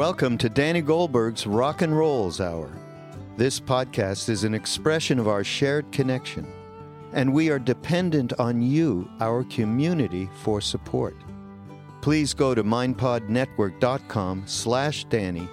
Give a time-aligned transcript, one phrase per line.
[0.00, 2.70] Welcome to Danny Goldberg's Rock and Roles Hour.
[3.36, 6.50] This podcast is an expression of our shared connection,
[7.12, 11.14] and we are dependent on you, our community, for support.
[12.00, 15.46] Please go to mindpodnetwork.com slash Danny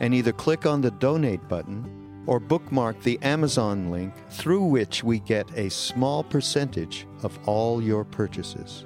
[0.00, 5.18] and either click on the donate button or bookmark the Amazon link through which we
[5.18, 8.84] get a small percentage of all your purchases.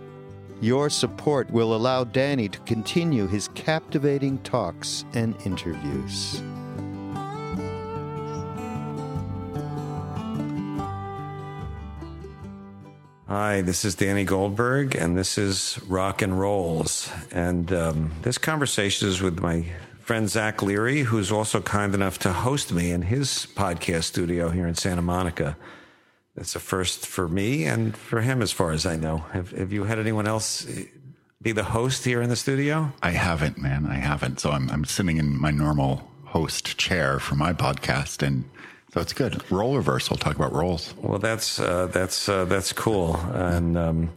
[0.60, 6.42] Your support will allow Danny to continue his captivating talks and interviews.
[13.28, 17.08] Hi, this is Danny Goldberg, and this is Rock and Roles.
[17.30, 19.64] And um, this conversation is with my
[20.00, 24.66] friend Zach Leary, who's also kind enough to host me in his podcast studio here
[24.66, 25.56] in Santa Monica.
[26.40, 29.18] It's a first for me and for him, as far as I know.
[29.32, 30.66] Have, have you had anyone else
[31.42, 32.92] be the host here in the studio?
[33.02, 33.86] I haven't, man.
[33.86, 34.40] I haven't.
[34.40, 38.44] So I'm, I'm sitting in my normal host chair for my podcast, and
[38.92, 39.42] so it's good.
[39.50, 40.16] Role reversal.
[40.16, 40.94] Talk about roles.
[40.96, 43.16] Well, that's uh, that's uh, that's cool.
[43.16, 44.10] And um,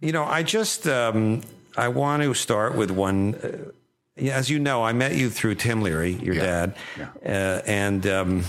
[0.00, 1.42] you know, I just um,
[1.76, 3.34] I want to start with one.
[3.34, 3.72] Uh,
[4.30, 6.42] as you know, I met you through Tim Leary, your Yeah.
[6.42, 7.08] dad, Yeah.
[7.24, 8.44] Uh, and um,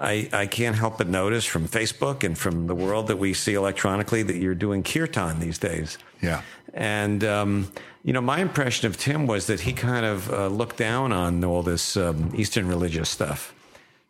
[0.00, 3.54] I I can't help but notice from Facebook and from the world that we see
[3.54, 5.98] electronically that you're doing kirtan these days.
[6.22, 6.42] Yeah.
[6.72, 7.72] And, um,
[8.04, 11.44] you know, my impression of Tim was that he kind of uh, looked down on
[11.44, 13.54] all this um, Eastern religious stuff,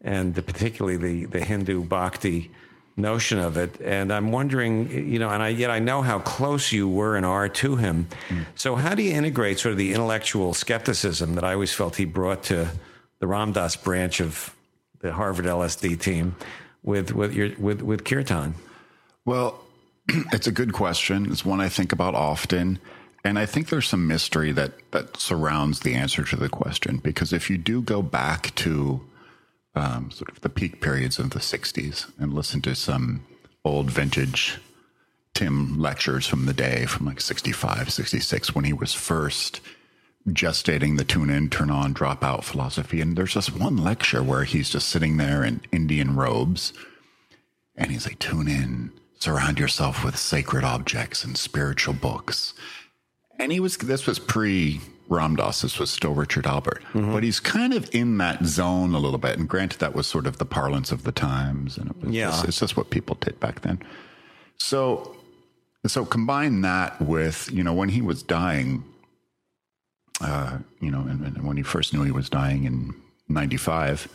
[0.02, 2.50] and the, particularly the, the Hindu bhakti
[2.96, 3.80] notion of it.
[3.80, 7.24] And I'm wondering, you know, and I, yet I know how close you were and
[7.24, 8.08] are to him.
[8.54, 12.04] So, how do you integrate sort of the intellectual skepticism that I always felt he
[12.04, 12.68] brought to
[13.18, 14.54] the Ram Dass branch of
[15.00, 16.36] the Harvard LSD team
[16.82, 18.54] with, with, your, with, with kirtan?
[19.24, 19.62] Well,
[20.32, 21.30] it's a good question.
[21.30, 22.78] It's one I think about often.
[23.24, 26.98] And I think there's some mystery that, that surrounds the answer to the question.
[26.98, 29.02] Because if you do go back to
[29.74, 33.24] um, sort of the peak periods of the 60s and listen to some
[33.64, 34.58] old vintage
[35.34, 39.60] Tim lectures from the day, from like 65, 66, when he was first
[40.28, 43.00] gestating the tune in, turn on, drop out philosophy.
[43.00, 46.72] And there's this one lecture where he's just sitting there in Indian robes
[47.76, 52.52] and he's like, tune in, surround yourself with sacred objects and spiritual books.
[53.38, 57.12] And he was, this was pre Ram Dass, this was still Richard Alpert, mm-hmm.
[57.12, 59.38] but he's kind of in that zone a little bit.
[59.38, 61.76] And granted, that was sort of the parlance of the times.
[61.76, 62.30] And it was Yeah.
[62.30, 63.82] just, it's just what people did back then.
[64.58, 65.16] So,
[65.86, 68.84] so combine that with, you know, when he was dying,
[70.20, 72.94] uh, you know, and, and when he first knew he was dying in
[73.28, 74.08] 95,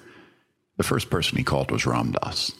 [0.78, 2.52] the first person he called was Ram Dass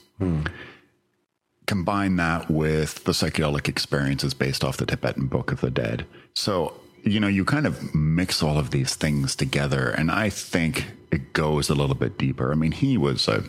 [1.66, 6.06] combine that with the psychedelic experiences based off the Tibetan Book of the Dead.
[6.34, 10.92] So, you know, you kind of mix all of these things together, and I think
[11.12, 12.52] it goes a little bit deeper.
[12.52, 13.44] I mean, he was a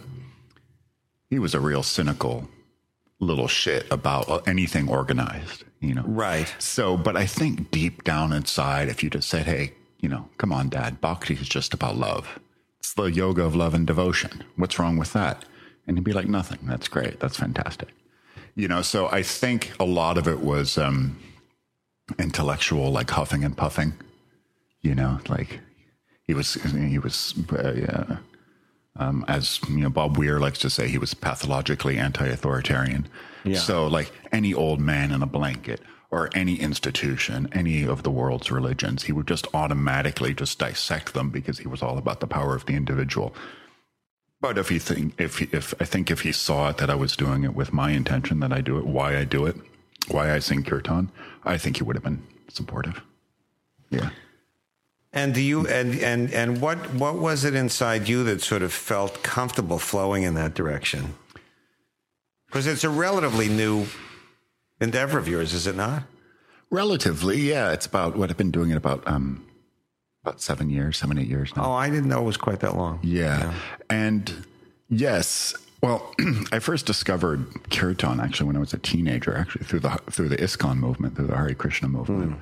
[1.28, 2.49] he was a real cynical
[3.19, 6.05] little shit about anything organized, you know.
[6.07, 6.55] Right.
[6.59, 10.53] So, but I think deep down inside, if you just said, "Hey, you know, come
[10.53, 12.39] on, Dad, Bhakti is just about love.
[12.79, 14.45] It's the yoga of love and devotion.
[14.57, 15.45] What's wrong with that?"
[15.87, 16.59] And he'd be like, "Nothing.
[16.62, 17.21] That's great.
[17.21, 17.89] That's fantastic."
[18.55, 18.83] You know.
[18.83, 21.19] So I think a lot of it was um,
[22.19, 23.95] intellectual, like huffing and puffing.
[24.83, 25.61] You know, like
[26.27, 28.17] he was he was uh, yeah,
[28.99, 33.09] um, as you know, Bob Weir likes to say, he was pathologically anti-authoritarian.
[33.45, 33.59] Yeah.
[33.59, 35.81] So, like any old man in a blanket
[36.11, 41.31] or any institution, any of the world's religions, he would just automatically just dissect them
[41.31, 43.34] because he was all about the power of the individual.
[44.41, 47.16] But if he think if if I think if he saw it that I was
[47.16, 49.56] doing it with my intention that I do it, why I do it,
[50.09, 51.11] why I sing kirtan,
[51.45, 53.03] I think he would have been supportive.
[53.91, 54.11] Yeah.
[55.12, 58.72] And do you and and and what what was it inside you that sort of
[58.72, 61.15] felt comfortable flowing in that direction?
[62.47, 63.86] Because it's a relatively new
[64.81, 66.05] endeavor of yours, is it not?
[66.71, 67.73] Relatively, yeah.
[67.73, 69.47] It's about what I've been doing it about um
[70.25, 71.67] about seven years, seven, eight years now.
[71.67, 72.99] Oh, I didn't know it was quite that long.
[73.03, 73.55] Yeah.
[73.89, 74.45] And
[74.89, 76.13] yes, well,
[76.53, 80.37] I first discovered kirtan actually when I was a teenager, actually through the through the
[80.37, 82.39] ISKCON movement, through the Hare Krishna movement,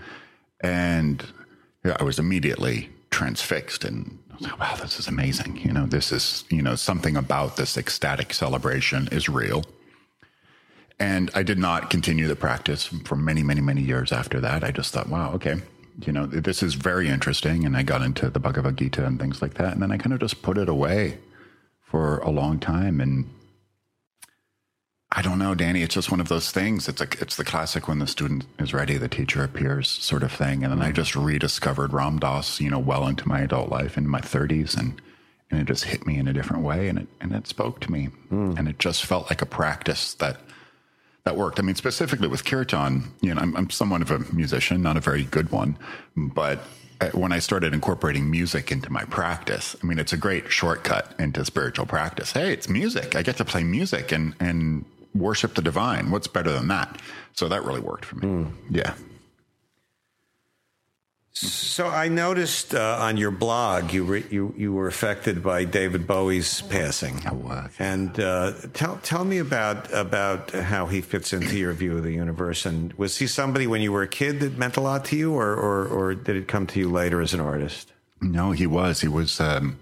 [0.62, 1.24] and
[1.84, 5.84] yeah, I was immediately transfixed and I was like, "Wow, this is amazing!" You know,
[5.84, 9.64] this is you know something about this ecstatic celebration is real.
[10.98, 14.62] And I did not continue the practice for many, many, many years after that.
[14.62, 15.56] I just thought, wow, okay,
[16.06, 17.64] you know, this is very interesting.
[17.64, 19.72] And I got into the Bhagavad Gita and things like that.
[19.72, 21.18] And then I kind of just put it away
[21.82, 23.00] for a long time.
[23.00, 23.28] And
[25.16, 25.82] I don't know, Danny.
[25.82, 26.88] It's just one of those things.
[26.88, 30.32] It's like it's the classic when the student is ready, the teacher appears sort of
[30.32, 30.64] thing.
[30.64, 34.08] And then I just rediscovered Ram Dass, you know, well into my adult life, in
[34.08, 35.00] my 30s, and
[35.50, 37.92] and it just hit me in a different way, and it and it spoke to
[37.92, 38.54] me, hmm.
[38.56, 40.40] and it just felt like a practice that
[41.24, 41.58] that worked.
[41.58, 45.00] I mean, specifically with kirtan, you know, I'm, I'm somewhat of a musician, not a
[45.00, 45.78] very good one,
[46.16, 46.60] but
[47.00, 51.14] uh, when I started incorporating music into my practice, I mean, it's a great shortcut
[51.18, 52.32] into spiritual practice.
[52.32, 53.16] Hey, it's music.
[53.16, 54.84] I get to play music and and
[55.14, 56.10] worship the divine.
[56.10, 57.00] What's better than that?
[57.32, 58.46] So that really worked for me.
[58.70, 58.94] Yeah.
[61.36, 66.06] So I noticed uh, on your blog you, re- you you were affected by David
[66.06, 67.20] Bowie's passing.
[67.26, 67.72] I was.
[67.80, 72.12] And uh, tell tell me about about how he fits into your view of the
[72.12, 72.64] universe.
[72.64, 75.34] And was he somebody when you were a kid that meant a lot to you,
[75.34, 77.92] or or, or did it come to you later as an artist?
[78.20, 79.00] No, he was.
[79.00, 79.40] He was.
[79.40, 79.80] Um,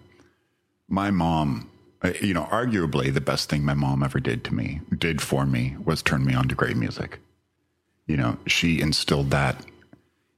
[0.88, 1.70] my mom,
[2.00, 5.44] uh, you know, arguably the best thing my mom ever did to me, did for
[5.44, 7.18] me, was turn me on to great music.
[8.06, 9.62] You know, she instilled that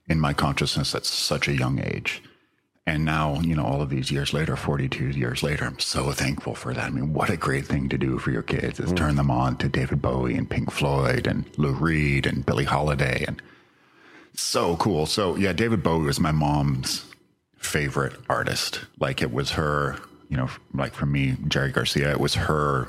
[0.08, 2.22] in my consciousness at such a young age.
[2.86, 6.54] And now, you know, all of these years later, 42 years later, I'm so thankful
[6.54, 6.84] for that.
[6.84, 8.96] I mean, what a great thing to do for your kids is mm.
[8.96, 13.24] turn them on to David Bowie and Pink Floyd and Lou Reed and Billie Holiday
[13.26, 13.40] and
[14.34, 15.06] so cool.
[15.06, 17.06] So yeah, David Bowie was my mom's
[17.56, 18.80] favorite artist.
[18.98, 19.96] Like it was her,
[20.28, 22.88] you know, like for me, Jerry Garcia, it was her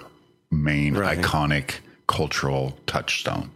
[0.52, 1.18] main Right.
[1.18, 1.76] iconic
[2.08, 3.52] cultural touchstone.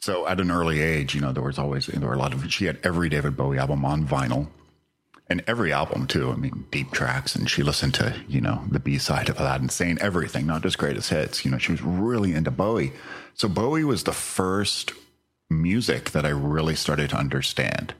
[0.00, 2.52] So at an early age, you know, there was always there were a lot of
[2.52, 4.48] she had every David Bowie album on vinyl.
[5.28, 6.30] And every album too.
[6.30, 9.60] I mean, deep tracks, and she listened to you know the B side of that
[9.60, 11.44] and saying everything, not just greatest hits.
[11.44, 12.92] You know, she was really into Bowie.
[13.34, 14.92] So Bowie was the first
[15.50, 17.92] music that I really started to understand.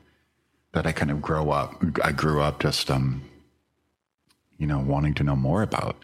[0.71, 1.83] That I kind of grow up.
[2.05, 3.23] I grew up just um,
[4.59, 5.97] you know, wanting to know more about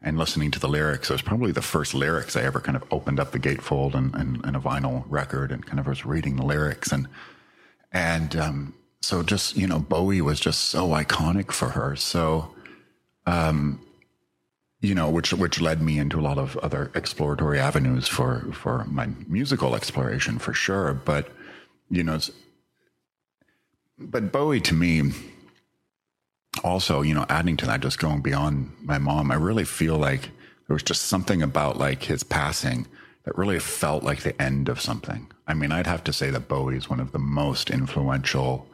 [0.00, 1.10] and listening to the lyrics.
[1.10, 4.14] It was probably the first lyrics I ever kind of opened up the gatefold and,
[4.14, 7.08] and, and a vinyl record and kind of was reading the lyrics and
[7.90, 11.96] and um, so just you know Bowie was just so iconic for her.
[11.96, 12.54] So
[13.26, 13.80] um,
[14.80, 18.84] you know, which which led me into a lot of other exploratory avenues for for
[18.84, 20.94] my musical exploration for sure.
[20.94, 21.30] But
[21.90, 22.18] you know,
[23.98, 25.12] but Bowie to me
[26.64, 30.30] also, you know, adding to that, just going beyond my mom, I really feel like
[30.66, 32.86] there was just something about like his passing
[33.24, 35.30] that really felt like the end of something.
[35.46, 38.66] I mean, I'd have to say that Bowie is one of the most influential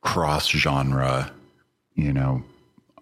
[0.00, 1.32] cross genre,
[1.94, 2.42] you know,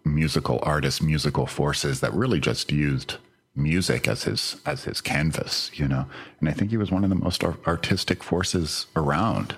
[0.05, 3.17] musical artists, musical forces that really just used
[3.57, 6.07] music as his as his canvas, you know.
[6.39, 9.57] And I think he was one of the most ar- artistic forces around.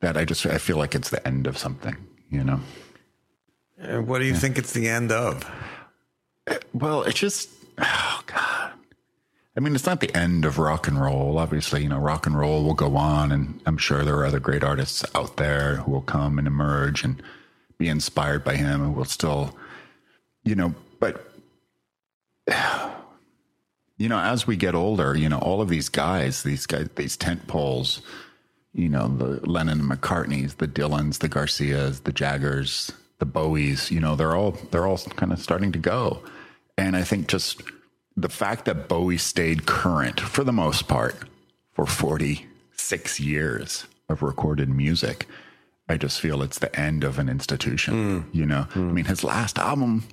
[0.00, 1.96] That I just I feel like it's the end of something,
[2.30, 2.60] you know.
[3.80, 5.48] And what do you think it's the end of?
[6.74, 7.48] Well, it's just,
[7.78, 8.72] oh God.
[9.56, 11.38] I mean, it's not the end of rock and roll.
[11.38, 14.38] Obviously, you know, rock and roll will go on, and I'm sure there are other
[14.38, 17.22] great artists out there who will come and emerge and
[17.78, 19.56] be inspired by him and will still,
[20.44, 21.32] you know, but,
[23.96, 27.16] you know, as we get older, you know, all of these guys, these guys, these
[27.16, 28.02] tent poles,
[28.72, 34.00] you know, the Lennon and McCartneys, the Dylans, the Garcias, the Jaggers, the Bowies, you
[34.00, 36.22] know, they're all they're all kind of starting to go.
[36.76, 37.62] And I think just
[38.16, 41.14] the fact that Bowie stayed current for the most part
[41.72, 45.26] for 46 years of recorded music,
[45.88, 48.36] I just feel it's the end of an institution, hmm.
[48.36, 48.66] you know.
[48.70, 48.94] I hmm.
[48.94, 50.04] mean, his last album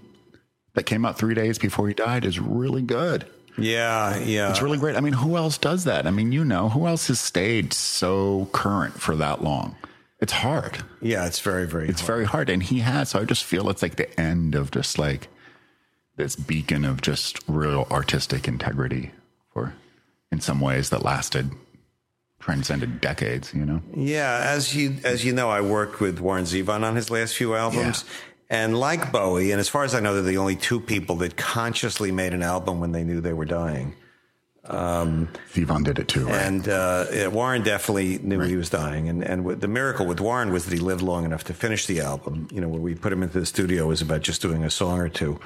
[0.75, 3.25] that came out 3 days before he died is really good.
[3.57, 4.51] Yeah, yeah.
[4.51, 4.95] It's really great.
[4.95, 6.05] I mean, who else does that?
[6.05, 9.75] I mean, you know, who else has stayed so current for that long?
[10.19, 10.83] It's hard.
[11.01, 11.87] yeah, it's very, very.
[11.87, 12.49] It's very hard.
[12.49, 13.09] And he has.
[13.09, 15.27] So I just feel it's like the end of just like
[16.15, 19.11] this beacon of just real artistic integrity
[19.53, 19.75] for,
[20.31, 21.51] in some ways, that lasted,
[22.39, 23.81] transcended decades, you know?
[23.95, 27.55] Yeah, as you as you know, I worked with Warren Zevon on his last few
[27.55, 28.03] albums.
[28.49, 31.35] And like Bowie, and as far as I know, they're the only two people that
[31.35, 33.93] consciously made an album when they knew they were dying.
[34.67, 36.41] Zevon did it too, right?
[36.41, 39.07] And uh, yeah, Warren definitely knew he was dying.
[39.09, 42.01] And and the miracle with Warren was that he lived long enough to finish the
[42.01, 42.47] album.
[42.51, 44.69] You know, when we put him into the studio, it was about just doing a
[44.69, 45.39] song or two.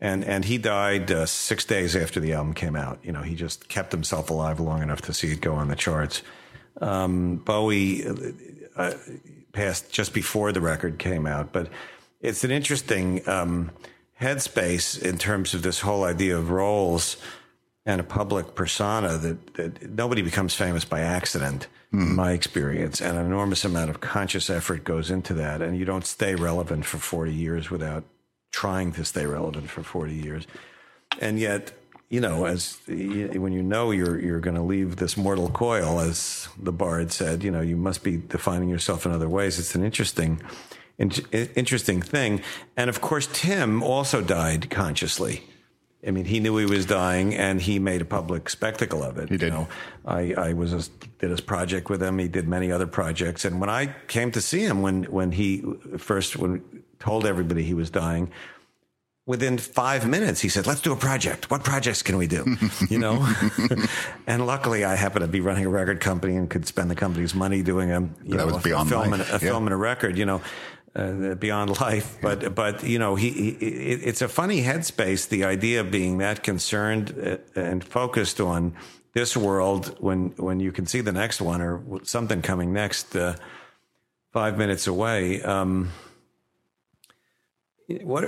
[0.00, 2.98] And and he died uh, six days after the album came out.
[3.02, 5.76] You know, he just kept himself alive long enough to see it go on the
[5.76, 6.22] charts.
[6.80, 8.06] Um, Bowie
[8.76, 8.92] uh,
[9.52, 11.68] passed just before the record came out, but
[12.20, 13.70] it's an interesting um,
[14.20, 17.16] headspace in terms of this whole idea of roles
[17.86, 22.14] and a public persona that, that nobody becomes famous by accident, in hmm.
[22.14, 26.06] my experience, and an enormous amount of conscious effort goes into that, and you don't
[26.06, 28.04] stay relevant for 40 years without
[28.52, 30.46] trying to stay relevant for 40 years.
[31.20, 31.72] And yet,
[32.08, 36.48] you know, as when you know you're you're going to leave this mortal coil, as
[36.58, 39.58] the bard said, you know, you must be defining yourself in other ways.
[39.58, 40.42] It's an interesting,
[40.98, 42.42] interesting thing.
[42.76, 45.44] And of course, Tim also died consciously.
[46.06, 49.28] I mean, he knew he was dying, and he made a public spectacle of it.
[49.28, 49.46] He did.
[49.46, 49.68] You know,
[50.06, 50.88] I, I was a,
[51.18, 52.18] did his project with him.
[52.18, 55.62] He did many other projects, and when I came to see him, when when he
[55.98, 56.62] first when
[56.98, 58.30] told everybody he was dying,
[59.26, 61.50] within five minutes, he said, "Let's do a project.
[61.50, 62.46] What projects can we do?"
[62.88, 63.28] you know,
[64.26, 67.34] and luckily, I happened to be running a record company and could spend the company's
[67.34, 69.38] money doing a you that know a, film, and, a Yeah.
[69.38, 70.16] film and a record.
[70.16, 70.40] You know.
[70.92, 75.28] Uh, beyond life, but but you know he, he it, it's a funny headspace.
[75.28, 78.74] The idea of being that concerned uh, and focused on
[79.12, 83.36] this world when when you can see the next one or something coming next uh,
[84.32, 85.40] five minutes away.
[85.42, 85.92] Um,
[88.02, 88.24] what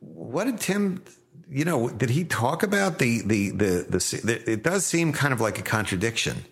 [0.00, 1.02] what did Tim?
[1.50, 4.42] You know, did he talk about the the the the?
[4.50, 6.44] It does seem kind of like a contradiction,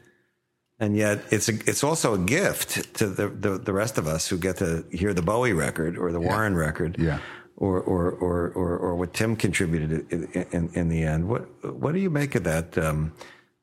[0.78, 4.28] and yet it's a it's also a gift to the the, the rest of us
[4.28, 7.18] who get to hear the Bowie record or the Warren record, Yeah.
[7.56, 11.28] or or or or, or what Tim contributed in, in, in the end.
[11.28, 11.42] What
[11.74, 12.76] what do you make of that?
[12.78, 13.12] Um,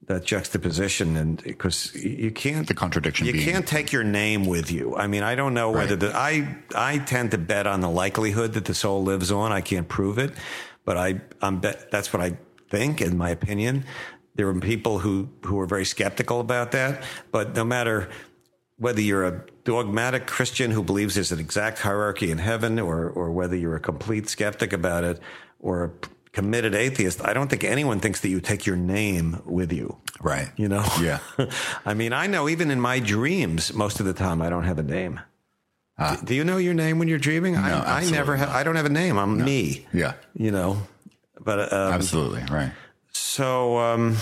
[0.07, 4.69] that juxtaposition and because you can't The contradiction you being- can't take your name with
[4.69, 7.89] you i mean i don't know whether the i i tend to bet on the
[7.89, 10.33] likelihood that the soul lives on i can't prove it
[10.83, 12.37] but i i'm bet that's what i
[12.69, 13.85] think in my opinion
[14.35, 18.09] there are people who who are very skeptical about that but no matter
[18.77, 23.31] whether you're a dogmatic Christian who believes there's an exact hierarchy in heaven, or or
[23.31, 25.19] whether you're a complete skeptic about it,
[25.59, 25.91] or a
[26.31, 29.97] committed atheist, I don't think anyone thinks that you take your name with you.
[30.19, 30.49] Right.
[30.57, 30.83] You know?
[30.99, 31.19] Yeah.
[31.85, 34.79] I mean, I know even in my dreams, most of the time I don't have
[34.79, 35.19] a name.
[35.99, 37.55] D- do you know your name when you're dreaming?
[37.55, 38.09] I, I Ah.
[38.09, 38.49] never have.
[38.49, 39.17] I don't have a name.
[39.17, 39.85] I'm me.
[39.93, 40.13] Yeah.
[40.33, 40.81] You know,
[41.39, 42.43] but um, Absolutely.
[42.51, 42.71] Right.
[43.13, 44.17] So, um,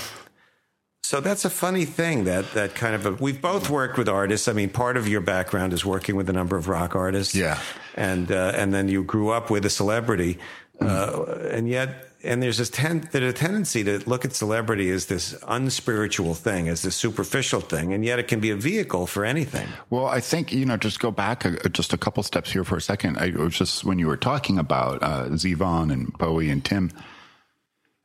[1.03, 4.47] so that's a funny thing that that kind of a, we've both worked with artists.
[4.47, 7.35] I mean, part of your background is working with a number of rock artists.
[7.35, 7.59] Yeah.
[7.95, 10.37] and uh, and then you grew up with a celebrity,
[10.79, 12.07] uh, and yet.
[12.23, 16.69] And there's this ten, there's a tendency to look at celebrity as this unspiritual thing,
[16.69, 19.67] as this superficial thing, and yet it can be a vehicle for anything.
[19.89, 22.77] Well, I think, you know, just go back a, just a couple steps here for
[22.77, 23.17] a second.
[23.17, 26.91] I it was just when you were talking about uh, Zevon and Bowie and Tim,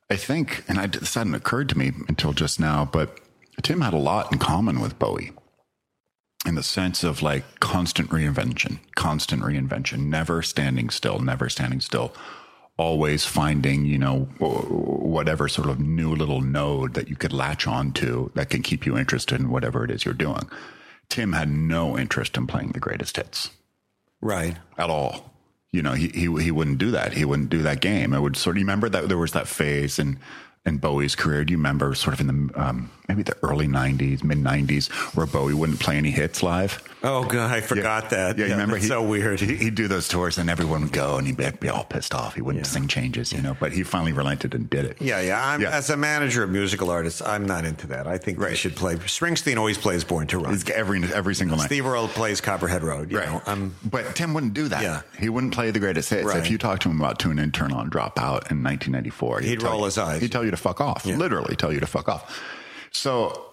[0.09, 3.19] I think, and I, this hadn't occurred to me until just now, but
[3.63, 5.33] Tim had a lot in common with Bowie
[6.47, 12.15] in the sense of like constant reinvention, constant reinvention, never standing still, never standing still,
[12.77, 18.31] always finding, you know, whatever sort of new little node that you could latch onto
[18.35, 20.49] that can keep you interested in whatever it is you're doing.
[21.09, 23.51] Tim had no interest in playing the greatest hits
[24.21, 24.57] Right.
[24.79, 25.33] at all.
[25.73, 27.13] You know, he, he he wouldn't do that.
[27.13, 28.15] He wouldn't do that game.
[28.15, 30.19] I would sort of remember that there was that phase in
[30.65, 31.45] in Bowie's career.
[31.45, 35.27] Do you remember sort of in the um, maybe the early '90s, mid '90s, where
[35.27, 36.83] Bowie wouldn't play any hits live?
[37.03, 38.38] Oh god, I forgot that.
[38.38, 38.76] Yeah, you remember?
[38.76, 39.38] that's so weird.
[39.38, 42.15] He, he'd do those tours, and everyone would go, and he'd be, be all pissed
[42.15, 42.35] off.
[42.35, 43.57] He wouldn't sing changes, you know.
[43.61, 44.97] But he finally relented and did it.
[45.00, 45.47] Yeah, yeah.
[45.47, 45.71] I'm, Yeah.
[45.71, 48.07] As a manager of musical artists, I'm not into that.
[48.07, 48.50] I think right.
[48.50, 48.97] they should play.
[48.97, 51.67] Springsteen always plays "Born to Run." It's every every single night.
[51.67, 53.12] Steve Earle plays Copperhead Road.
[53.12, 54.83] You know, I'm but Tim wouldn't do that.
[54.83, 55.03] Yeah.
[55.19, 56.25] He wouldn't play the greatest hits.
[56.26, 56.38] Right.
[56.38, 59.61] If you talk to him about Tune In, Turn On, Drop Out in 1994, He'd
[59.61, 60.23] tell roll you- his eyes.
[60.23, 61.05] He'd tell you to fuck off.
[61.05, 62.43] Literally tell you to fuck off.
[62.91, 63.46] So,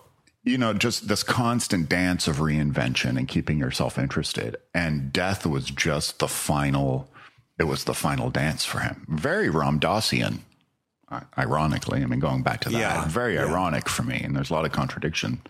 [0.43, 4.57] you know, just this constant dance of reinvention and keeping yourself interested.
[4.73, 7.09] And death was just the final,
[7.57, 9.05] it was the final dance for him.
[9.07, 10.39] Very Ramdassian,
[11.09, 12.03] i- ironically.
[12.03, 13.07] I mean, going back to that, Yeah.
[13.07, 13.45] very Yeah.
[13.45, 14.19] ironic for me.
[14.21, 15.41] And there's a lot of contradiction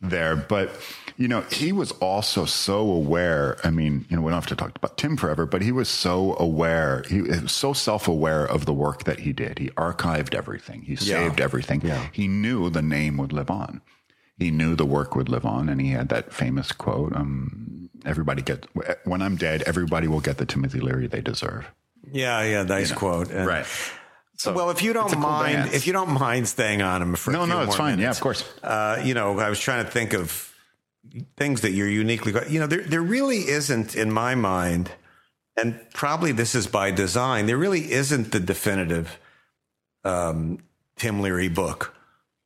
[0.00, 0.36] there.
[0.36, 0.70] But,
[1.16, 3.56] you know, he was also so aware.
[3.64, 5.88] I mean, you know, we don't have to talk about Tim forever, but he was
[5.88, 7.04] so aware.
[7.08, 9.58] He was so self aware of the work that he did.
[9.58, 11.82] He archived everything, he saved everything.
[12.12, 13.80] He knew the name would live on.
[14.38, 15.68] He knew the work would live on.
[15.68, 18.66] And he had that famous quote um, Everybody get,
[19.04, 21.70] when I'm dead, everybody will get the Timothy Leary they deserve.
[22.12, 22.62] yeah, yeah.
[22.64, 23.30] Nice quote.
[23.30, 23.46] And-
[24.36, 25.74] So, well, if you don't cool mind, dance.
[25.74, 28.00] if you don't mind staying on him for a no, no, it's fine.
[28.00, 28.42] Yeah, of course.
[28.64, 30.52] Uh, you know, I was trying to think of
[31.36, 32.32] things that you're uniquely.
[32.48, 34.90] You know, there there really isn't in my mind,
[35.56, 37.46] and probably this is by design.
[37.46, 39.18] There really isn't the definitive
[40.04, 40.58] um,
[40.96, 41.94] Tim Leary book.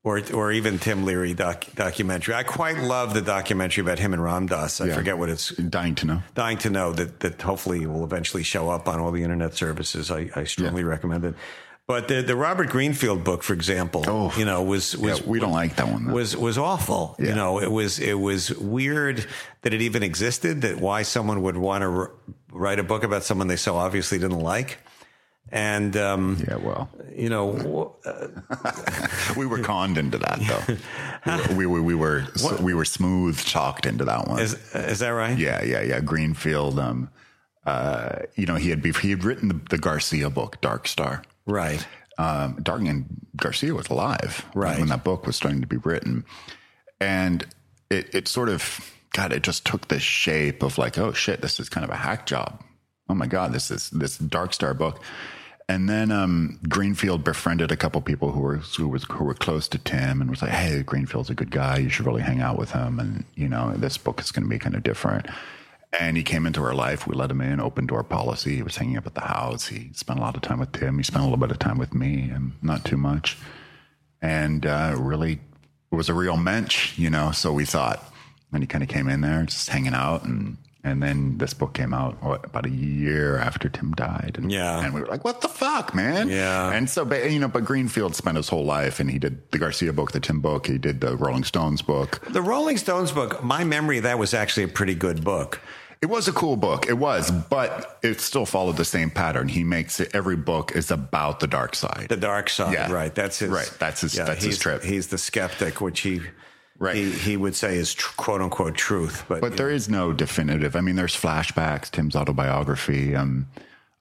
[0.09, 2.35] Or, or even Tim Leary doc, documentary.
[2.35, 4.81] I quite love the documentary about him and Ram Dass.
[4.81, 4.95] I Yeah.
[4.95, 6.23] forget what it's Dying to know.
[6.35, 10.11] dying to know that that hopefully will eventually show up on all the internet services.
[10.11, 11.35] I, I strongly recommend it.
[11.87, 14.33] But the the Robert Greenfield book, for example, Oh.
[14.39, 16.15] you know, was was Yeah, we don't like that one, though.
[16.15, 17.15] Was was awful.
[17.19, 19.27] You know, it was it was weird
[19.63, 20.63] that it even existed.
[20.63, 22.11] That why someone would want to r-
[22.53, 24.79] write a book about someone they so obviously didn't like.
[25.51, 28.29] And um, Yeah, well, you know, uh,
[29.37, 30.77] we were conned into that
[31.27, 31.55] though.
[31.55, 32.25] we, were we were
[32.61, 34.41] we were smooth talked into that one.
[34.41, 35.39] is is that right?
[35.39, 36.01] yeah, yeah, yeah.
[36.01, 36.79] Greenfield.
[36.79, 37.11] Um,
[37.67, 41.23] uh, you know, he had be- he had written the, the Garcia book, Dark Star.
[41.47, 41.87] Right.
[42.19, 43.05] um, Dargan
[43.37, 44.79] Garcia was alive Right.
[44.79, 46.25] when that book was starting to be written,
[47.01, 47.47] and
[47.91, 51.59] it it sort of God, it just took the shape of like, oh shit, this
[51.59, 52.63] is kind of a hack job.
[53.09, 55.03] Oh my God, this is this Dark Star book.
[55.71, 59.69] And then um, Greenfield befriended a couple people who were who was who were close
[59.69, 61.77] to Tim and was like, "Hey, Greenfield's a good guy.
[61.77, 64.49] You should really hang out with him." And you know, this book is going to
[64.49, 65.27] be kind of different.
[65.99, 67.07] And he came into our life.
[67.07, 68.57] We let him in, open door policy.
[68.57, 69.69] He was hanging up at the house.
[69.69, 70.99] He spent a lot of time with Tim.
[70.99, 73.37] He spent a little bit of time with me, and not too much.
[74.23, 75.41] And uh, really
[75.91, 77.31] was a real mensch, you know.
[77.33, 78.03] So we thought,
[78.53, 80.57] and he kind of came in there, just hanging out, and
[80.89, 84.37] and then this book came out what, about a year after Tim died.
[84.39, 84.85] And, Yeah.
[84.85, 86.71] and we were like, "What the fuck, man?" Yeah.
[86.73, 89.59] And so, but, you know, but Greenfield spent his whole life, and he did the
[89.59, 90.67] Garcia book, the Tim book.
[90.67, 92.21] He did the Rolling Stones book.
[92.31, 95.61] The Rolling Stones book, my memory of that was actually a pretty good book.
[96.01, 96.87] It was a cool book.
[96.89, 99.49] It was, but it still followed the same pattern.
[99.49, 100.11] He makes it.
[100.15, 102.07] Every book is about the dark side.
[102.09, 102.93] The dark side, Yeah.
[102.93, 103.13] right?
[103.13, 103.51] That's his.
[103.51, 103.69] Right.
[103.81, 104.85] That's his- that's his trip.
[104.85, 106.21] He's the skeptic, which he,
[106.81, 106.95] Right.
[106.95, 109.25] he, he would say is tr- quote unquote truth.
[109.29, 110.77] But, But there is no definitive.
[110.77, 113.17] I mean, there's flashbacks, Tim's autobiography.
[113.17, 113.49] Um,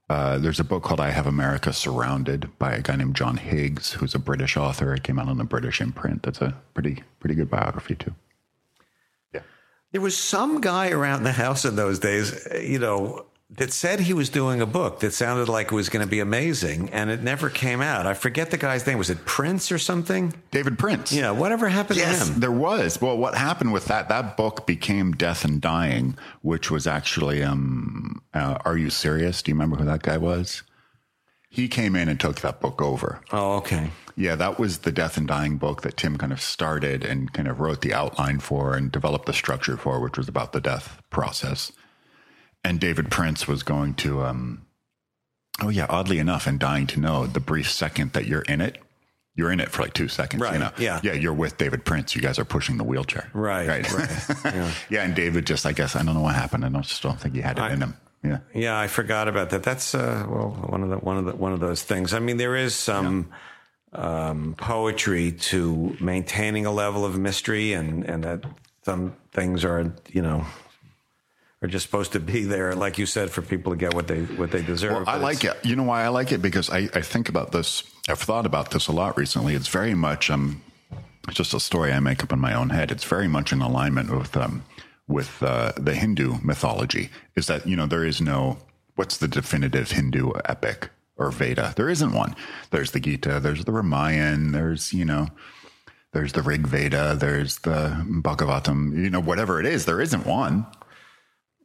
[0.10, 3.94] uh, there's a book called I Have America Surrounded by a guy named John Higgs,
[3.94, 4.94] who's a British author.
[4.94, 6.24] It came out on a British imprint.
[6.24, 8.14] That's a pretty pretty good biography too.
[9.34, 9.42] Yeah.
[9.92, 14.02] there was some guy around the house in those days, uh, you know, that said
[14.02, 17.10] he was doing a book that sounded like it was going to be amazing, and
[17.10, 18.06] it never came out.
[18.06, 18.98] I forget the guy's name.
[18.98, 20.34] Was it Prince or something?
[20.52, 21.14] David Prince.
[21.14, 21.32] Yeah.
[21.32, 22.40] Whatever happened Yes, to him?
[22.42, 23.00] there was.
[23.02, 24.10] Well, what happened with that?
[24.10, 29.42] That book became Death and Dying, which was actually, um, uh, Are You Serious?
[29.42, 30.64] Do you remember who that guy was?
[31.50, 33.22] He came in and took that book over.
[33.32, 33.92] Oh, okay.
[34.18, 37.48] Yeah, that was the Death and Dying book that Tim kind of started and kind
[37.48, 41.02] of wrote the outline for and developed the structure for, which was about the death
[41.10, 41.72] process.
[42.68, 44.66] And David Prince was going to, um,
[45.62, 48.78] oh yeah, oddly enough, and dying to know the brief second that you're in it,
[49.36, 50.42] you're in it for like two seconds.
[50.42, 50.72] Right, You know?
[50.78, 51.00] yeah.
[51.02, 51.14] Yeah.
[51.14, 52.14] You're with David Prince.
[52.16, 53.30] You guys are pushing the wheelchair.
[53.34, 54.72] Right, right, yeah.
[54.90, 55.04] yeah.
[55.04, 56.66] And David just, I guess, I don't know what happened.
[56.66, 57.96] I don't, just don't think he had it in him.
[58.24, 58.40] Yeah.
[58.54, 59.64] Yeah, I forgot about that.
[59.64, 62.14] That's uh, well one of the one of the one of those things.
[62.14, 63.30] I mean, there is some
[63.94, 68.44] um, poetry to maintaining a level of mystery, and and that
[68.84, 70.46] some things are you know
[71.62, 74.22] are just supposed to be there, like you said, for people to get what they
[74.22, 74.94] what they deserve.
[74.94, 75.58] Well, I like it.
[75.64, 76.42] You know why I like it?
[76.42, 77.84] Because I, I think about this.
[78.08, 79.56] I've thought about this a lot recently.
[79.56, 80.62] It's very much um,
[81.30, 82.92] just a story I make up in my own head.
[82.92, 84.64] It's very much in alignment with um,
[85.08, 87.10] with uh, the Hindu mythology.
[87.36, 88.58] Is that you know there is no
[88.96, 91.74] what's the definitive Hindu epic or Veda?
[91.76, 92.36] There isn't one.
[92.70, 93.40] There's the Gita.
[93.40, 94.52] There's the Ramayana.
[94.52, 95.28] There's you know.
[96.14, 97.18] There's the Rig Veda.
[97.20, 98.96] There's the Bhagavatam.
[98.96, 100.66] You know, whatever it is, there isn't one.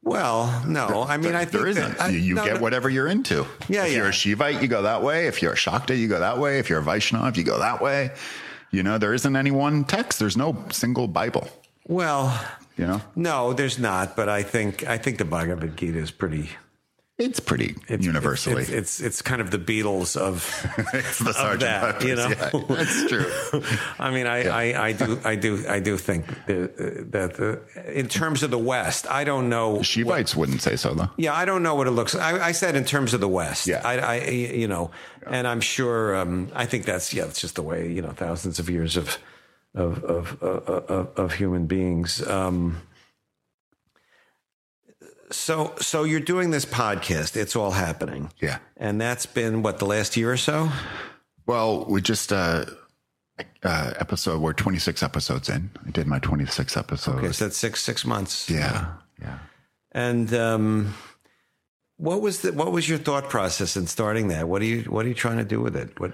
[0.04, 2.00] Well, no, I mean, I think there isn't.
[2.00, 2.60] I- you no, get no.
[2.60, 3.46] whatever you're into.
[3.68, 5.26] Yeah, if you're a Shivite, you go that way.
[5.28, 6.58] If you're a Shakta, you go that way.
[6.58, 8.10] If you're a Vaishnav, you go that way.
[8.72, 10.18] You know, there isn't any one text.
[10.18, 11.48] There's no single Bible.
[11.86, 12.32] Well,
[12.76, 14.16] You know, no, there's not.
[14.16, 16.48] But I think I think the Bhagavad Gita is pretty
[17.24, 18.62] it's pretty it's, universally.
[18.62, 20.44] It's, it's it's kind of the Beatles of
[20.94, 22.28] It's the of that, Pepper's, you know.
[22.28, 23.70] yeah, that's true.
[23.98, 27.60] I mean, I, I, I do, I do, I do think that, that the,
[27.92, 29.82] in terms of the West, I don't know.
[29.82, 31.10] Shivites wouldn't say so, though.
[31.16, 32.14] Yeah, I don't know what it looks.
[32.14, 33.66] I, I said in terms of the West.
[33.66, 33.82] Yeah.
[33.84, 34.90] I, I you know,
[35.26, 36.16] and I'm sure.
[36.16, 39.18] Um, I think that's yeah, it's just the way you know, thousands of years of
[39.74, 42.26] of of of, of, of human beings.
[42.26, 42.82] Um,
[45.32, 47.36] so so you're doing this podcast.
[47.36, 48.30] It's all happening.
[48.40, 48.58] Yeah.
[48.76, 50.70] And that's been what the last year or so.
[51.46, 52.66] Well, we just uh,
[53.62, 54.40] uh, episode.
[54.40, 55.70] We're 26 episodes in.
[55.86, 57.16] I did my 26 episode.
[57.16, 58.48] Okay, so that's six six months.
[58.48, 59.38] yeah, yeah.
[59.92, 60.94] And um,
[61.96, 64.48] what was the what was your thought process in starting that?
[64.48, 65.98] What are you what are you trying to do with it?
[66.00, 66.12] What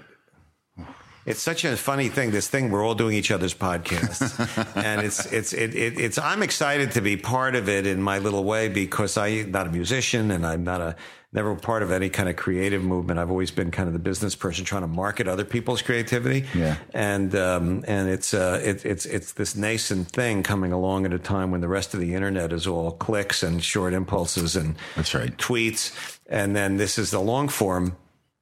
[1.29, 2.31] it's such a funny thing.
[2.31, 6.17] This thing we're all doing each other's podcasts, and it's it's it, it, it's.
[6.17, 9.69] I'm excited to be part of it in my little way because I'm not a
[9.69, 10.95] musician and I'm not a
[11.31, 13.19] never part of any kind of creative movement.
[13.19, 16.45] I've always been kind of the business person trying to market other people's creativity.
[16.55, 16.77] Yeah.
[16.95, 21.19] and um, and it's uh, it, it's it's this nascent thing coming along at a
[21.19, 25.13] time when the rest of the internet is all clicks and short impulses and That's
[25.13, 25.37] right.
[25.37, 27.97] tweets, and then this is the long form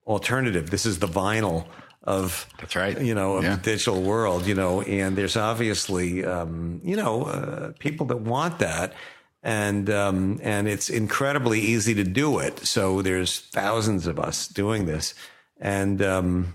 [0.05, 0.69] alternative.
[0.69, 1.67] This is the vinyl
[2.07, 2.99] of That's right.
[2.99, 3.55] You know, of Yeah.
[3.57, 4.47] the digital world.
[4.47, 8.93] You know, and there's obviously um, you know uh, people that want that.
[9.43, 12.65] and um, and it's incredibly easy to do it.
[12.65, 15.13] So there's thousands of us doing this,
[15.61, 16.53] and um,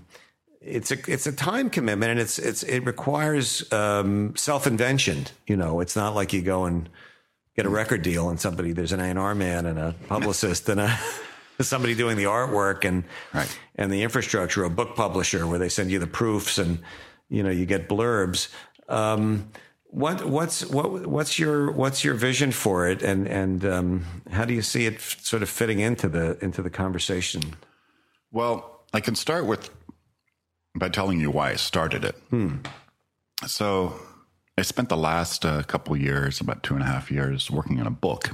[0.61, 5.25] it's a it's a time commitment, and it's it's it requires um, self invention.
[5.47, 6.89] You know, it's not like you go and
[7.55, 10.89] get a record deal and somebody there's an A&R man and a publicist and a
[11.61, 13.59] somebody doing the artwork and Right.
[13.75, 16.79] and the infrastructure, a book publisher where they send you the proofs and
[17.29, 18.49] you know you get blurbs.
[18.89, 19.49] Um,
[19.85, 24.53] what what's what what's your what's your vision for it and and um, how do
[24.53, 27.41] you see it f- sort of fitting into the into the conversation?
[28.31, 29.69] Well, I can start with
[30.75, 32.15] by telling you why I started it.
[33.45, 33.93] So,
[34.57, 37.85] I spent the last uh, couple years, about two and a half years, working on
[37.87, 38.31] a book.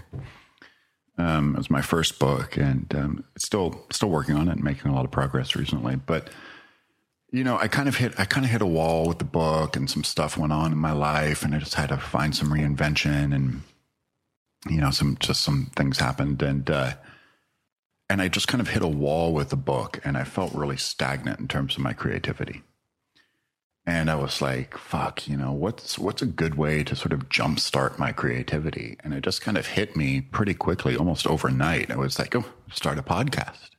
[1.19, 4.89] Um, it was my first book, and um, still still working on it, and making
[4.89, 5.95] a lot of progress recently.
[5.95, 6.29] But
[7.32, 9.75] you know, I kind of hit I kind of hit a wall with the book,
[9.75, 12.49] and some stuff went on in my life, and I just had to find some
[12.49, 13.62] reinvention, and
[14.69, 16.93] you know, some just some things happened, and uh,
[18.10, 20.77] and I just kind of hit a wall with the book and I felt really
[20.77, 22.63] stagnant in terms of my creativity.
[23.86, 27.30] And I was like, fuck, you know, what's what's a good way to sort of
[27.30, 28.98] jumpstart my creativity?
[29.04, 31.89] And it just kind of hit me pretty quickly, almost overnight.
[31.89, 33.70] I was like, oh, start a podcast.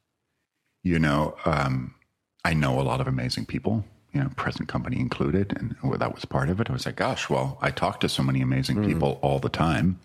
[0.83, 1.95] You know, um,
[2.45, 6.25] I know a lot of amazing people, you know, present company included, and that was
[6.25, 6.71] part of it.
[6.71, 10.01] I was like, gosh, well, I talk to so many amazing people all the time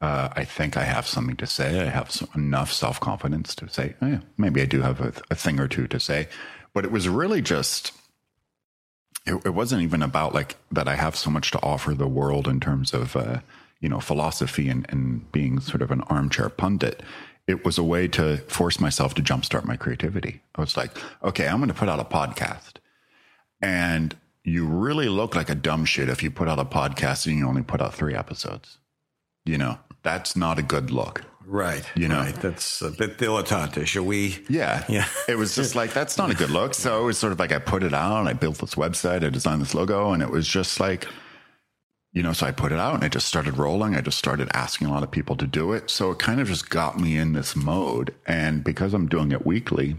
[0.00, 1.80] uh, I think I have something to say.
[1.80, 5.12] I have some, enough self confidence to say, oh, yeah, maybe I do have a,
[5.30, 6.28] a, thing or two to say.
[6.74, 7.92] But it was really just,
[9.26, 12.46] it, it, wasn't even about like that I have so much to offer the world
[12.46, 13.40] in terms of, uh,
[13.80, 17.02] you know, philosophy and, and being sort of an armchair pundit.
[17.46, 20.42] It was a way to force myself to jumpstart my creativity.
[20.54, 20.90] I was like,
[21.22, 22.74] okay, I'm going to put out a podcast.
[23.60, 27.36] And you really look like a dumb shit if you put out a podcast and
[27.36, 28.78] you only put out three episodes.
[29.44, 31.22] You know, that's not a good look.
[31.46, 31.88] Right.
[31.94, 32.34] You know, right.
[32.34, 33.94] that's a bit dilettantish.
[33.94, 34.44] Are we?
[34.48, 34.84] Yeah.
[34.88, 35.06] Yeah.
[35.28, 36.74] it was just like, that's not a good look.
[36.74, 39.30] So it was sort of like I put it out, I built this website, I
[39.30, 41.06] designed this logo, and it was just like,
[42.12, 43.94] you know, so I put it out and it just started rolling.
[43.94, 45.88] I just started asking a lot of people to do it.
[45.88, 48.12] So it kind of just got me in this mode.
[48.26, 49.96] And because I'm doing it weekly,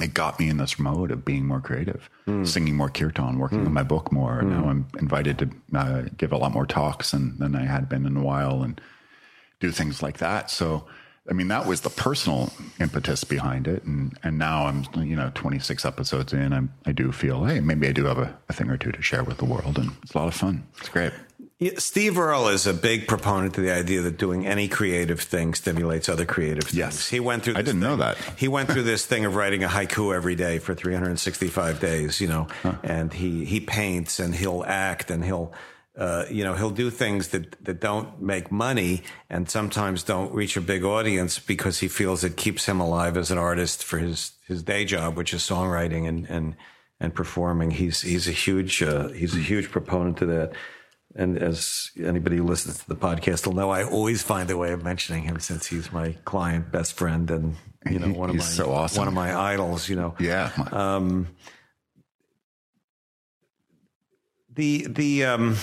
[0.00, 2.46] it got me in this mode of being more creative, mm.
[2.46, 3.66] singing more kirtan, working mm.
[3.66, 4.42] on my book more.
[4.42, 4.50] Mm.
[4.50, 8.06] Now I'm invited to uh, give a lot more talks than, than I had been
[8.06, 8.80] in a while and
[9.60, 10.50] do things like that.
[10.50, 10.86] So,
[11.28, 13.84] I mean, that was the personal impetus behind it.
[13.84, 17.86] And, and now I'm, you know, 26 episodes in, I'm, I do feel, hey, maybe
[17.86, 19.78] I do have a, a thing or two to share with the world.
[19.78, 20.66] And it's a lot of fun.
[20.78, 21.12] It's great.
[21.78, 26.08] Steve Earle is a big proponent to the idea that doing any creative thing stimulates
[26.08, 26.76] other creative things.
[26.76, 27.08] Yes.
[27.08, 27.80] He went through I didn't thing.
[27.80, 28.16] know that.
[28.36, 32.28] He went through this thing of writing a haiku every day for 365 days, you
[32.28, 32.74] know, huh.
[32.84, 35.52] and he, he paints and he'll act and he'll,
[35.98, 40.56] uh, you know, he'll do things that, that don't make money and sometimes don't reach
[40.56, 44.32] a big audience because he feels it keeps him alive as an artist for his,
[44.46, 46.54] his day job, which is songwriting and, and,
[47.00, 47.72] and performing.
[47.72, 50.52] He's, he's a huge, uh, he's a huge proponent to that.
[51.16, 54.70] And as anybody who listens to the podcast will know, I always find a way
[54.70, 57.56] of mentioning him since he's my client, best friend, and
[57.90, 58.98] you know one of my so awesome.
[58.98, 59.88] one of my idols.
[59.88, 60.52] You know, yeah.
[60.70, 61.26] Um,
[64.54, 65.56] the the um,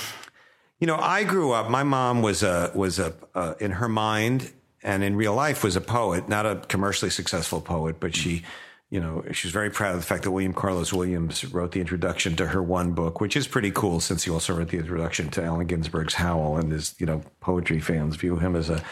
[0.86, 1.68] you know, I grew up.
[1.68, 5.76] My mom was a was a uh, in her mind and in real life was
[5.76, 8.44] a poet, not a commercially successful poet, but she
[8.92, 12.36] you know, she's very proud of the fact that William Carlos Williams wrote the introduction
[12.36, 15.44] to her one book, which is pretty cool since he also wrote the introduction to
[15.44, 18.84] Allen Ginsberg's Howl, and his you know poetry fans view him as a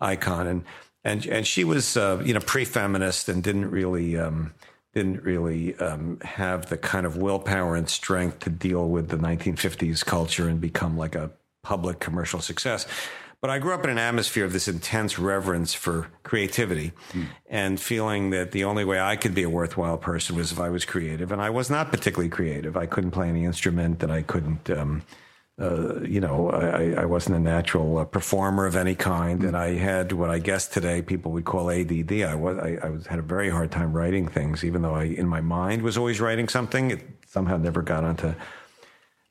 [0.00, 0.48] icon.
[0.48, 0.64] And
[1.04, 4.52] and and she was uh, you know pre-feminist and didn't really um,
[4.96, 10.02] didn't really um, have the kind of willpower and strength to deal with the 1950s
[10.02, 11.30] culture and become like a
[11.62, 12.86] public commercial success.
[13.42, 17.26] But I grew up in an atmosphere of this intense reverence for creativity mm.
[17.50, 20.70] and feeling that the only way I could be a worthwhile person was if I
[20.70, 21.30] was creative.
[21.30, 22.74] And I was not particularly creative.
[22.74, 25.02] I couldn't play any instrument and I couldn't, um,
[25.58, 29.42] uh, you know, I, I, wasn't a natural uh, performer of any kind.
[29.42, 32.12] And I had what I guess today people would call ADD.
[32.12, 35.04] I was, I, I was, had a very hard time writing things, even though I,
[35.04, 36.90] in my mind, was always writing something.
[36.90, 38.34] It somehow never got onto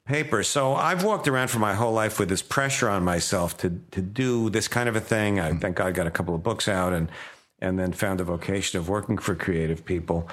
[0.07, 0.41] paper.
[0.41, 4.01] So I've walked around for my whole life with this pressure on myself to to
[4.01, 5.39] do this kind of a thing.
[5.39, 7.11] I thank God got a couple of books out and
[7.59, 10.27] and then found a vocation of working for creative people.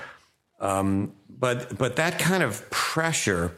[0.61, 3.53] Um, but but that kind of pressure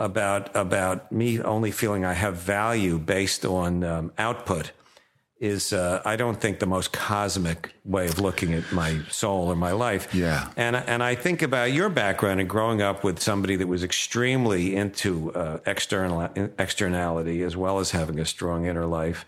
[0.00, 4.72] about about me only feeling I have value based on um, output
[5.38, 9.56] is uh, I don't think the most cosmic way of looking at my soul or
[9.56, 10.14] my life.
[10.14, 10.50] Yeah.
[10.56, 14.74] And and I think about your background and growing up with somebody that was extremely
[14.74, 19.24] into uh, external externality as well as having a strong inner life.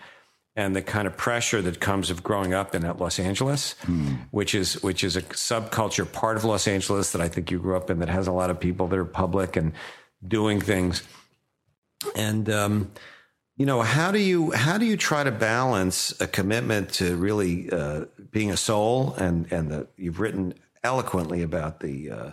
[0.55, 4.19] and the kind of pressure that comes of growing up in Los Angeles, mm.
[4.33, 7.77] which is which is a subculture part of Los Angeles that I think you grew
[7.77, 9.73] up in that has a lot of people that are public and
[10.27, 11.03] doing things.
[12.17, 12.91] And um,
[13.57, 17.71] you know, how do you how do you try to balance a commitment to really
[17.71, 22.31] uh, being a soul and and the, you've written eloquently about the uh,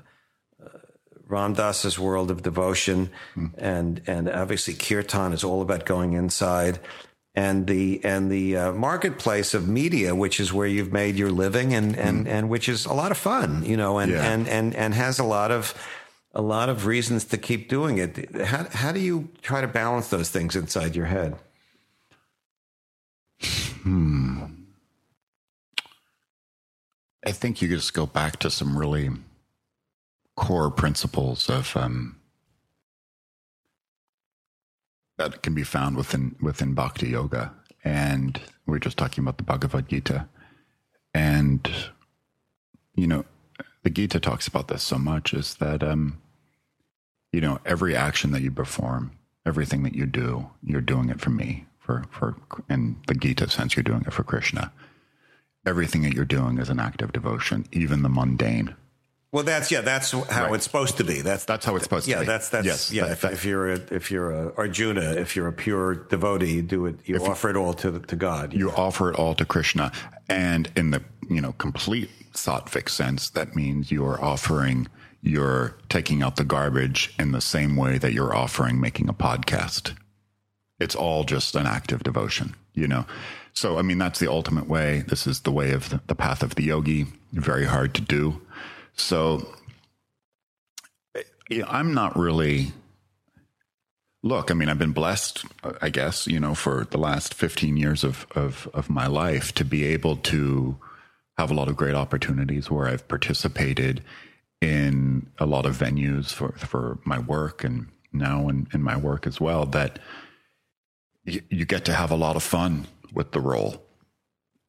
[0.63, 0.69] uh,
[1.27, 3.51] Ram Dass's world of devotion, mm.
[3.57, 6.79] and and obviously Kirtan is all about going inside
[7.35, 11.73] and the and the uh, marketplace of media, which is where you've made your living,
[11.73, 12.29] and and mm.
[12.29, 14.31] and which is a lot of fun, you know, and yeah.
[14.31, 15.73] and and and has a lot of
[16.33, 18.35] a lot of reasons to keep doing it.
[18.45, 21.35] How how do you try to balance those things inside your head?
[23.83, 24.45] Hmm.
[27.25, 29.09] I think you just go back to some really
[30.35, 32.15] core principles of um,
[35.17, 39.43] that can be found within within Bhakti Yoga, and we are just talking about the
[39.43, 40.27] Bhagavad Gita,
[41.13, 41.69] and
[42.95, 43.25] you know,
[43.83, 46.21] the Gita talks about this so much is that um,
[47.31, 49.11] you know every action that you perform,
[49.45, 52.35] everything that you do, you're doing it for me, for for
[52.69, 54.71] in the Gita sense, you're doing it for Krishna.
[55.65, 58.75] Everything that you're doing is an act of devotion, even the mundane.
[59.31, 60.55] Well, that's yeah, that's how right.
[60.55, 61.21] it's supposed to be.
[61.21, 62.25] That's that's how it's supposed yeah, to be.
[62.25, 63.11] Yeah, that's that's yes, yeah.
[63.11, 66.87] If, if, you're a, if you're a Arjuna, if you're a pure devotee, you do
[66.87, 66.95] it.
[67.05, 68.53] You offer you, it all to to God.
[68.53, 69.91] You, you offer it all to Krishna,
[70.27, 74.87] and in the you know complete sattvic sense, that means you are offering.
[75.21, 79.95] You're taking out the garbage in the same way that you're offering making a podcast.
[80.79, 83.05] It's all just an act of devotion, you know.
[83.53, 85.03] So, I mean, that's the ultimate way.
[85.05, 87.07] This is the way of the, the path of the yogi.
[87.33, 88.41] Very hard to do
[88.99, 89.45] so
[91.67, 92.73] I'm not really.
[94.21, 95.45] Look, I mean, I've been blessed,
[95.81, 99.63] I guess, you know, for the last 15 years of, of, of my life to
[99.63, 100.77] be able to
[101.37, 104.03] have a lot of great opportunities where I've participated
[104.59, 109.25] in a lot of venues for, for my work and now in, in my work
[109.25, 109.99] as well that
[111.23, 113.81] you, you get to have a lot of fun with the role.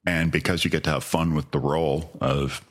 [0.07, 2.64] And because you get to have fun with the role of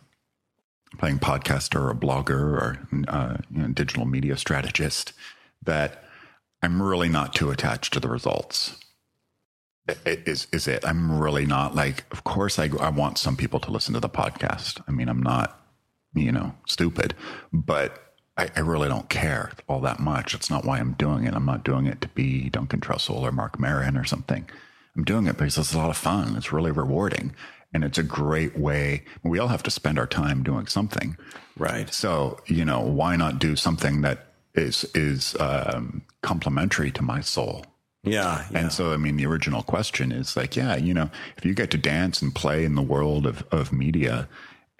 [0.98, 5.14] playing podcaster or a blogger or uh, you know, digital media strategist
[5.64, 6.04] that
[6.62, 8.78] I'm really not too attached to the results.
[10.06, 10.86] Is is it?
[10.86, 12.04] I'm really not like.
[12.12, 14.82] Of course, I I want some people to listen to the podcast.
[14.88, 15.60] I mean, I'm not
[16.14, 17.16] you know stupid,
[17.52, 20.36] but I, I really don't care all that much.
[20.36, 21.34] It's not why I'm doing it.
[21.34, 24.48] I'm not doing it to be Duncan Trussell or Marc Maron or something.
[24.96, 26.36] I'm doing it because it's a lot of fun.
[26.36, 27.34] It's really rewarding
[27.74, 29.04] and it's a great way.
[29.24, 31.18] We all have to spend our time doing something,
[31.58, 31.94] right?
[31.94, 37.66] So you know, why not do something that is is um, complementary to my soul?
[38.04, 41.44] Yeah, yeah, And so, I mean, the original question is like, yeah, you know, if
[41.44, 44.30] you get to dance and play in the world of, of media,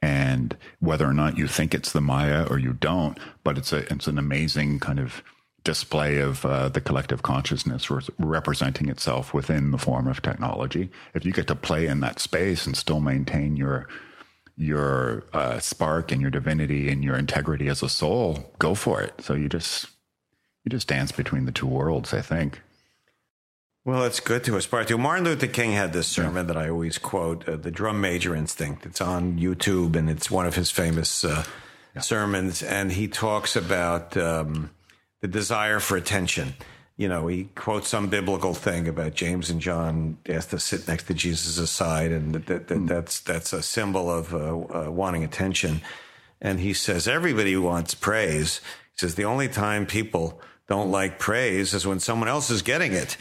[0.02, 3.92] and whether or not you think it's the Maya or you don't, but it's a
[3.92, 5.22] it's an amazing kind of
[5.64, 10.90] display of uh, the collective consciousness re- representing itself within the form of technology.
[11.14, 13.88] If you get to play in that space and still maintain your
[14.56, 19.22] your uh, spark and your divinity and your integrity as a soul, go for it.
[19.22, 19.88] So you just
[20.64, 22.14] you just dance between the two worlds.
[22.14, 22.62] I think.
[23.86, 24.98] Well, it's good to aspire to.
[24.98, 28.86] Martin Luther King had this sermon that I always quote, uh, "The Drum Major Instinct."
[28.86, 31.46] It's on YouTube, and it's one of his famous uh,
[31.96, 32.02] yeah.
[32.02, 32.62] sermons.
[32.62, 34.72] And he talks about um,
[35.22, 36.54] the desire for attention.
[36.98, 41.04] You know, he quotes some biblical thing about James and John asked to sit next
[41.04, 42.86] to Jesus' side, and that, that, that hmm.
[42.88, 45.82] that's that's a symbol of uh, uh, wanting attention.
[46.42, 48.58] And he says everybody wants praise.
[48.94, 52.94] He says the only time people don't like praise is when someone else is getting
[52.94, 53.18] it,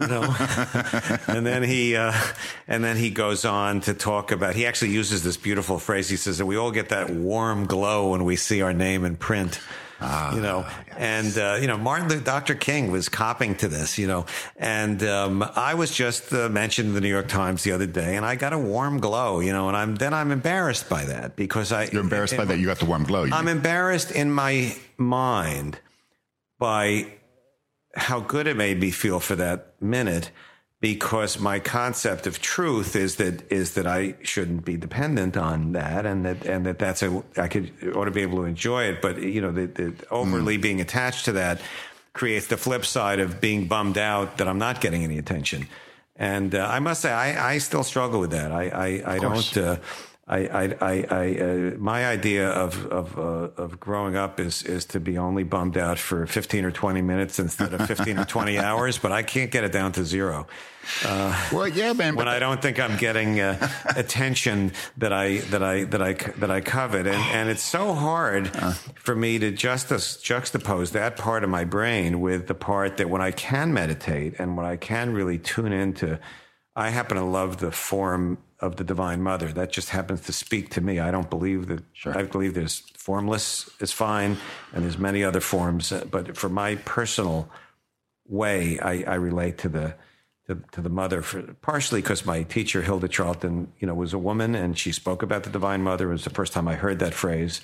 [0.00, 0.22] you know.
[1.26, 2.12] and then he uh,
[2.68, 4.54] and then he goes on to talk about.
[4.54, 6.08] He actually uses this beautiful phrase.
[6.08, 9.16] He says that we all get that warm glow when we see our name in
[9.16, 9.58] print.
[10.02, 10.96] Ah, you know, yes.
[10.98, 12.54] and uh, you know, Martin, Dr.
[12.54, 16.94] King was copping to this, you know, and um, I was just uh, mentioned in
[16.94, 19.68] the New York Times the other day, and I got a warm glow, you know,
[19.68, 22.78] and I'm then I'm embarrassed by that because I you're embarrassed by that you got
[22.78, 23.26] the warm glow.
[23.32, 25.78] I'm embarrassed in my mind
[26.58, 27.06] by
[27.94, 30.30] how good it made me feel for that minute
[30.82, 36.04] because my concept of truth is that is that I shouldn't be dependent on that,
[36.04, 39.00] and that and that that's a I could ought to be able to enjoy it,
[39.00, 40.62] but you know, the, the overly mm.
[40.62, 41.60] being attached to that
[42.14, 45.68] creates the flip side of being bummed out that I'm not getting any attention.
[46.16, 48.50] And uh, I must say, I, I still struggle with that.
[48.50, 49.56] I I, I don't.
[49.56, 49.76] Uh,
[50.32, 54.86] I, I, I, I uh, my idea of of uh, of growing up is is
[54.86, 58.58] to be only bummed out for 15 or 20 minutes instead of 15 or 20
[58.68, 60.46] hours, but I can't get it down to zero.
[61.04, 62.16] Uh, well, yeah, man.
[62.16, 66.50] When I don't think I'm getting uh, attention that I that I that I that
[66.50, 68.72] I covet, and and it's so hard uh.
[68.94, 73.20] for me to just juxtapose that part of my brain with the part that when
[73.20, 76.18] I can meditate and when I can really tune into.
[76.74, 79.52] I happen to love the form of the Divine Mother.
[79.52, 81.00] That just happens to speak to me.
[81.00, 81.82] I don't believe that.
[81.92, 82.16] Sure.
[82.16, 84.38] I believe there's formless is fine,
[84.72, 85.92] and there's many other forms.
[86.10, 87.50] But for my personal
[88.26, 89.94] way, I, I relate to the
[90.46, 94.18] to, to the mother for, partially because my teacher Hilda Charlton, you know, was a
[94.18, 96.08] woman and she spoke about the Divine Mother.
[96.08, 97.60] It was the first time I heard that phrase,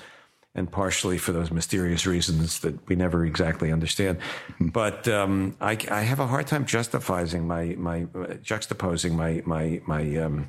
[0.55, 4.21] and partially for those mysterious reasons that we never exactly understand.
[4.59, 4.69] Hmm.
[4.69, 9.81] But um, I, I, have a hard time justifying my my uh, juxtaposing my my
[9.87, 10.49] my um,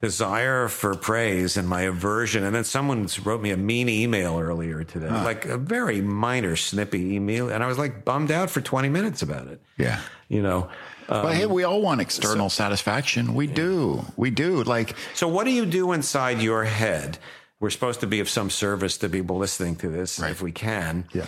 [0.00, 2.44] desire for praise and my aversion.
[2.44, 5.24] And then someone wrote me a mean email earlier today, huh.
[5.24, 9.22] like a very minor, snippy email, and I was like bummed out for twenty minutes
[9.22, 9.60] about it.
[9.78, 10.68] Yeah, you know.
[11.08, 13.34] Um, but hey, we all want external so, satisfaction.
[13.34, 14.04] We do.
[14.16, 14.64] We do.
[14.64, 17.18] Like, so what do you do inside your head?
[17.60, 20.30] We're supposed to be of some service to people listening to this, right.
[20.30, 21.06] if we can.
[21.14, 21.26] Yeah.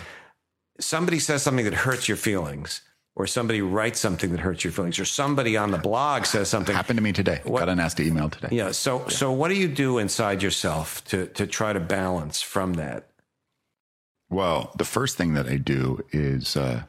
[0.79, 2.81] Somebody says something that hurts your feelings,
[3.19, 6.73] or somebody writes something that hurts your feelings, or somebody on the blog says something.
[6.73, 7.41] Happened to me today.
[7.43, 8.47] What, Got a nasty email today.
[8.49, 8.71] Yeah.
[8.71, 9.07] So, yeah.
[9.09, 13.09] so what do you do inside yourself to to try to balance from that?
[14.29, 16.55] Well, the first thing that I do is.
[16.55, 16.83] Uh,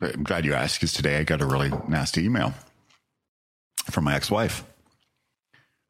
[0.00, 2.54] I'm glad you asked because today I got a really nasty email
[3.90, 4.64] from my ex-wife.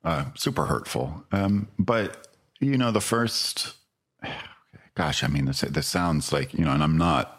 [0.02, 1.24] Uh, super hurtful.
[1.30, 2.26] Um, but
[2.58, 3.74] you know, the first,
[4.94, 7.37] gosh, I mean, this this sounds like you know, and I'm not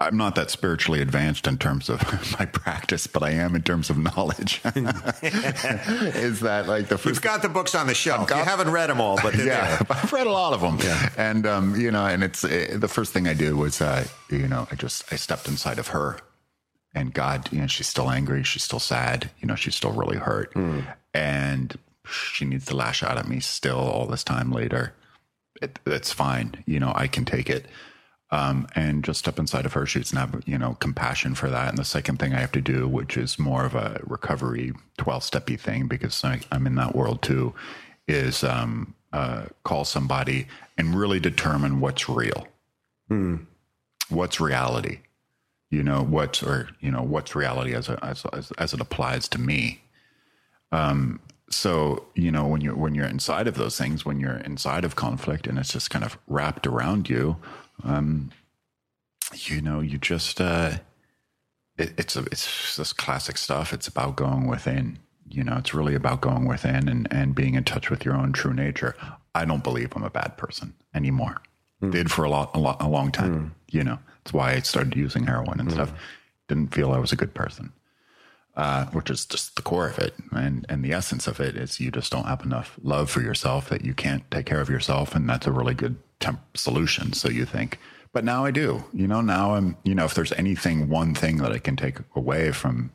[0.00, 2.00] I'm not that spiritually advanced in terms of
[2.38, 4.60] my practice, but I am in terms of knowledge.
[4.64, 8.28] is that like the first, You've got the books on the shelf.
[8.28, 10.78] Got, you haven't read them all, but yeah, I've read a lot of them.
[10.80, 11.10] Yeah.
[11.16, 14.06] And um, you know, and it's it, uh, the first thing I did was uh,
[14.30, 16.18] you know, I just I stepped inside of her,
[16.94, 20.18] and God, you know, she's still angry, she's still sad, you know, she's still really
[20.18, 20.84] hurt, mm.
[21.12, 21.76] and
[22.08, 24.94] she needs to lash out at me still all this time later.
[25.60, 27.66] It, it's fine, you know, I can take it
[28.30, 31.68] um, and just step inside of her shoes and have you know compassion for that.
[31.70, 35.22] And the second thing I have to do, which is more of a recovery twelve
[35.22, 37.54] steppy thing, because I, am in that world too,
[38.06, 42.46] is um, uh, call somebody and really determine what's real,
[43.08, 43.36] hmm.
[44.08, 45.00] what's reality.
[45.70, 49.28] You know what's or you know what's reality as a, as, as, as it applies
[49.28, 49.82] to me.
[50.72, 54.84] Um, so you know when you're when you're inside of those things, when you're inside
[54.84, 57.36] of conflict, and it's just kind of wrapped around you
[57.84, 58.30] um,
[59.34, 60.78] you know, you just uh,
[61.76, 63.72] it, it's a, it's this classic stuff.
[63.72, 64.98] It's about going within.
[65.30, 68.32] You know, it's really about going within and and being in touch with your own
[68.32, 68.96] true nature.
[69.34, 71.42] I don't believe I'm a bad person anymore.
[71.82, 71.92] Mm.
[71.92, 73.34] Did for a lot, a lot, a long time.
[73.34, 73.50] Mm.
[73.70, 75.72] You know, that's why I started using heroin and mm.
[75.72, 75.92] stuff.
[76.48, 77.72] Didn't feel I was a good person.
[78.58, 80.14] Uh, which is just the core of it.
[80.32, 83.68] And, and the essence of it is you just don't have enough love for yourself
[83.68, 85.14] that you can't take care of yourself.
[85.14, 87.12] And that's a really good temp solution.
[87.12, 87.78] So you think,
[88.12, 91.36] but now I do, you know, now I'm, you know, if there's anything, one thing
[91.36, 92.90] that I can take away from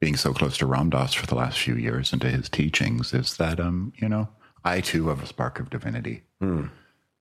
[0.00, 3.12] being so close to Ram Dass for the last few years and to his teachings
[3.12, 4.28] is that, um, you know,
[4.64, 6.22] I too have a spark of divinity.
[6.42, 6.70] Mm.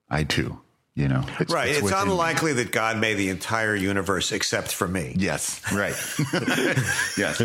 [0.10, 0.62] I too
[0.98, 1.70] you know, it's, right.
[1.70, 5.14] It's, it's unlikely that God made the entire universe except for me.
[5.16, 5.62] Yes.
[5.72, 5.94] Right.
[7.16, 7.40] yes.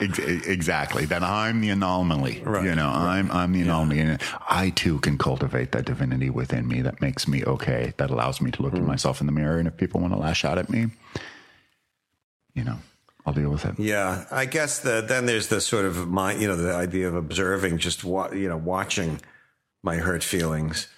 [0.48, 1.04] exactly.
[1.04, 2.42] That I'm the anomaly.
[2.44, 2.64] Right.
[2.64, 3.18] You know, right.
[3.18, 4.02] I'm I'm the anomaly, yeah.
[4.02, 7.92] and I too can cultivate that divinity within me that makes me okay.
[7.98, 8.78] That allows me to look mm.
[8.78, 10.88] at myself in the mirror, and if people want to lash out at me,
[12.52, 12.78] you know,
[13.24, 13.78] I'll deal with it.
[13.78, 17.14] Yeah, I guess the, then there's the sort of my, you know, the idea of
[17.14, 19.20] observing, just wa- you know, watching
[19.84, 20.88] my hurt feelings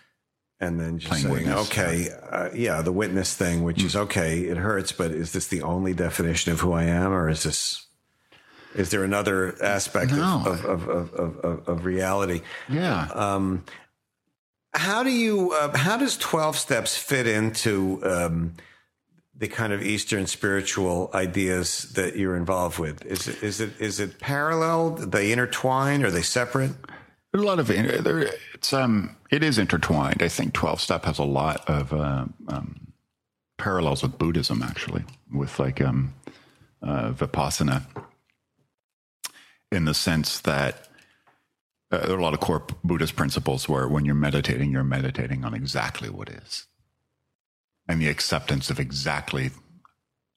[0.60, 1.70] and then just saying, witness.
[1.70, 3.86] okay, uh, yeah, the witness thing, which mm.
[3.86, 7.28] is okay, it hurts, but is this the only definition of who I am, or
[7.28, 7.86] is this?
[8.74, 10.42] Is there another aspect no.
[10.44, 12.40] of, of, of, of, of, reality?
[12.68, 13.08] Yeah.
[13.14, 13.64] Um,
[14.72, 15.52] how do you?
[15.52, 18.54] Uh, how does twelve steps fit into um,
[19.36, 23.04] the kind of Eastern spiritual ideas that you're involved with?
[23.04, 24.90] Is it is it is it parallel?
[24.90, 26.04] They intertwine?
[26.04, 26.72] Are they separate?
[27.34, 28.30] A lot of there.
[28.54, 30.22] It's um, it is intertwined.
[30.22, 32.92] I think twelve step has a lot of uh, um,
[33.58, 36.14] parallels with Buddhism, actually, with like um,
[36.80, 37.86] uh, vipassana,
[39.72, 40.88] in the sense that
[41.90, 45.44] uh, there are a lot of core Buddhist principles where when you're meditating, you're meditating
[45.44, 46.68] on exactly what is,
[47.88, 49.50] and the acceptance of exactly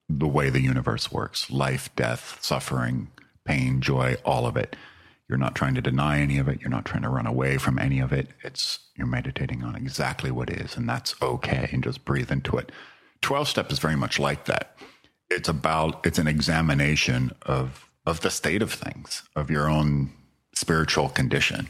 [0.10, 3.10] the way the universe works: life, death, suffering,
[3.46, 4.76] pain, joy, all of it.
[5.30, 6.62] You're not trying to deny any of it.
[6.62, 8.30] You're not trying to run away from any of it.
[8.44, 11.70] It's you're meditating on exactly what is, and that's okay.
[11.72, 12.72] And just breathe into it.
[13.22, 14.78] 12 step is very much like that.
[15.30, 20.12] It's about, it's an examination of, of the state of things, of your own
[20.54, 21.68] spiritual condition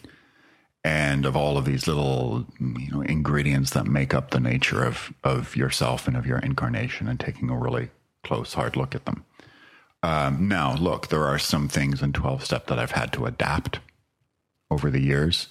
[0.84, 5.14] and of all of these little you know ingredients that make up the nature of
[5.24, 7.90] of yourself and of your incarnation and taking a really
[8.24, 9.26] close hard look at them
[10.04, 13.80] um, now look there are some things in 12 step that i've had to adapt
[14.70, 15.48] over the years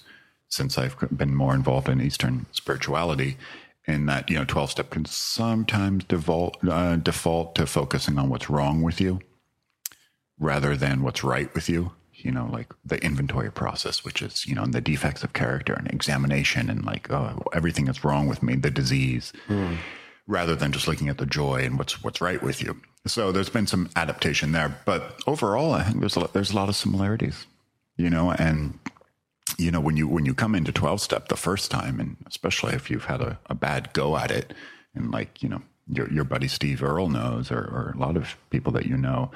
[0.49, 3.37] since i've been more involved in eastern spirituality
[3.85, 8.49] in that you know 12 step can sometimes default uh, default to focusing on what's
[8.49, 9.19] wrong with you
[10.39, 14.55] rather than what's right with you you know like the inventory process which is you
[14.55, 18.43] know and the defects of character and examination and like oh everything that's wrong with
[18.43, 19.77] me the disease mm.
[20.27, 23.49] rather than just looking at the joy and what's what's right with you so there's
[23.49, 27.45] been some adaptation there but overall i think there's a, there's a lot of similarities
[27.97, 28.77] you know and
[29.57, 32.73] you know, when you when you come into twelve step the first time, and especially
[32.73, 34.53] if you've had a, a bad go at it,
[34.93, 38.35] and like you know your your buddy Steve Earle knows, or, or a lot of
[38.49, 39.31] people that you know,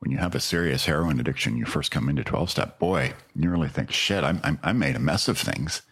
[0.00, 3.48] when you have a serious heroin addiction, you first come into twelve step, boy, you
[3.48, 5.82] really think, shit, I'm, I'm I made a mess of things,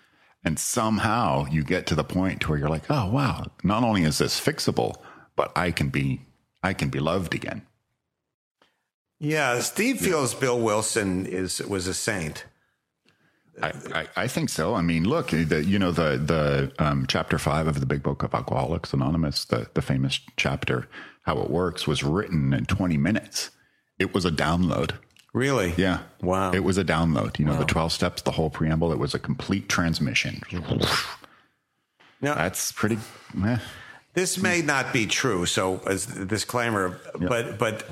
[0.44, 4.02] and somehow you get to the point to where you're like, oh wow, not only
[4.02, 4.96] is this fixable,
[5.36, 6.20] but I can be
[6.62, 7.62] I can be loved again.
[9.18, 12.46] Yeah, Steve feels Bill Wilson is was a saint.
[13.62, 14.74] I, I, I, think so.
[14.74, 18.22] I mean, look, the, you know, the the um, chapter five of the Big Book
[18.22, 20.88] of Alcoholics Anonymous, the the famous chapter,
[21.22, 23.50] how it works, was written in 20 minutes.
[23.98, 24.92] It was a download.
[25.34, 25.74] Really?
[25.76, 26.00] Yeah.
[26.22, 26.52] Wow.
[26.52, 27.38] It was a download.
[27.38, 27.58] You know, wow.
[27.58, 28.92] the 12 steps, the whole preamble.
[28.92, 30.40] It was a complete transmission.
[32.22, 32.98] Now, That's pretty.
[33.44, 33.58] Eh.
[34.14, 35.46] This may not be true.
[35.46, 37.28] So, as a disclaimer, yep.
[37.28, 37.84] but but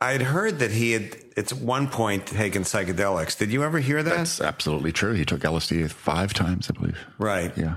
[0.00, 3.38] I had heard that he had at one point taken psychedelics.
[3.38, 4.16] Did you ever hear that?
[4.16, 5.14] That's absolutely true.
[5.14, 6.98] He took LSD five times, I believe.
[7.18, 7.56] Right.
[7.56, 7.76] Yeah.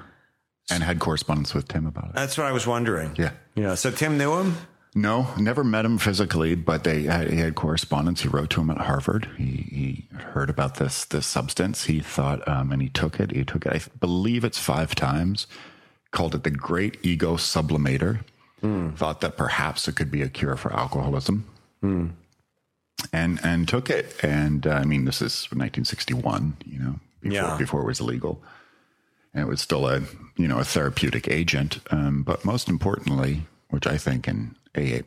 [0.70, 2.16] And had correspondence with Tim about it.
[2.16, 3.16] That's what I was wondering.
[3.18, 3.32] Yeah.
[3.56, 3.76] Yeah.
[3.76, 4.58] So Tim knew him?
[4.94, 8.22] No, never met him physically, but they had, he had correspondence.
[8.22, 9.30] He wrote to him at Harvard.
[9.38, 11.86] He, he heard about this this substance.
[11.86, 13.32] He thought, um, and he took it.
[13.32, 13.74] He took it.
[13.74, 15.46] I believe it's five times.
[16.12, 18.24] Called it the Great Ego Sublimator.
[18.62, 18.96] Mm.
[18.96, 21.46] Thought that perhaps it could be a cure for alcoholism.
[21.82, 22.08] Hmm.
[23.14, 27.58] And and took it, and uh, I mean, this is 1961, you know, before, yeah.
[27.58, 28.42] before it was illegal,
[29.34, 30.02] and it was still a
[30.36, 31.80] you know a therapeutic agent.
[31.92, 35.02] Um, but most importantly, which I think in AA,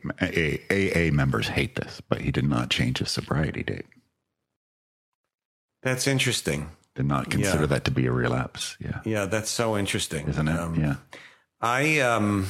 [0.71, 3.85] AA members hate this, but he did not change his sobriety date.
[5.83, 6.69] That's interesting.
[6.95, 7.67] Did not consider yeah.
[7.67, 8.75] that to be a relapse.
[8.79, 8.99] Yeah.
[9.05, 10.27] Yeah, that's so interesting.
[10.27, 10.59] Isn't it?
[10.59, 10.95] Um, yeah.
[11.61, 12.47] I um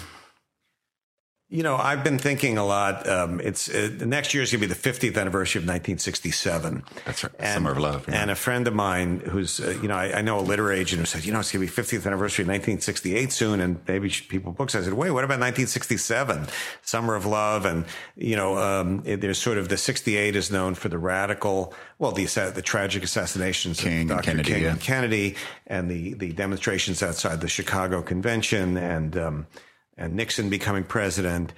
[1.52, 3.08] you know, I've been thinking a lot.
[3.10, 6.82] Um, it's uh, the next year is going to be the 50th anniversary of 1967.
[7.06, 7.34] That's right.
[7.40, 8.06] And, Summer of Love.
[8.08, 8.22] Yeah.
[8.22, 11.02] And a friend of mine who's, uh, you know, I, I, know a literary agent
[11.02, 14.10] who said, you know, it's going to be 50th anniversary of 1968 soon, and maybe
[14.30, 14.76] people books.
[14.76, 16.48] I said, wait, what about 1967,
[16.84, 17.66] Summer of Love?
[17.66, 17.84] And
[18.16, 22.14] you know, um, it, there's sort of the 68 is known for the radical, well,
[22.14, 22.24] the
[22.56, 24.24] the tragic assassinations King of Dr.
[24.24, 24.72] Kennedy, King yeah.
[24.72, 25.36] and Kennedy,
[25.68, 29.48] and the the demonstrations outside the Chicago Convention, and um,
[30.02, 31.54] and Nixon becoming president.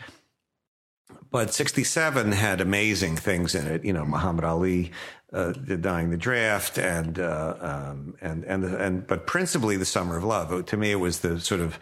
[1.32, 3.84] But 67 had amazing things in it.
[3.84, 4.91] You know, Muhammad Ali
[5.32, 10.24] uh, dying the draft, and uh, um, and and and but principally the Summer of
[10.24, 10.66] Love.
[10.68, 11.80] To me, it was the sort of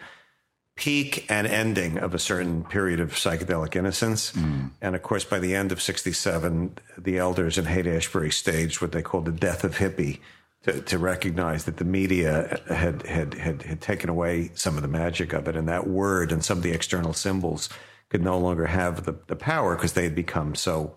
[0.74, 4.32] peak and ending of a certain period of psychedelic innocence.
[4.32, 4.70] Mm.
[4.80, 8.92] And of course, by the end of 67, the elders in Haight Ashbury staged what
[8.92, 10.20] they called the death of hippie
[10.62, 14.88] to, to recognize that the media had, had, had, had taken away some of the
[14.88, 15.56] magic of it.
[15.56, 17.68] And that word and some of the external symbols
[18.08, 20.96] could no longer have the, the power because they had become so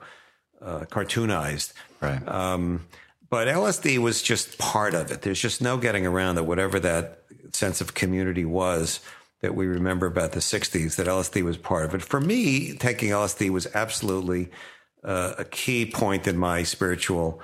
[0.61, 1.73] uh, cartoonized.
[2.01, 2.25] Right.
[2.27, 2.85] Um,
[3.29, 5.23] but LSD was just part of it.
[5.23, 8.99] There's just no getting around that whatever that sense of community was
[9.41, 12.01] that we remember about the 60s, that LSD was part of it.
[12.01, 14.49] For me, taking LSD was absolutely
[15.03, 17.41] uh, a key point in my spiritual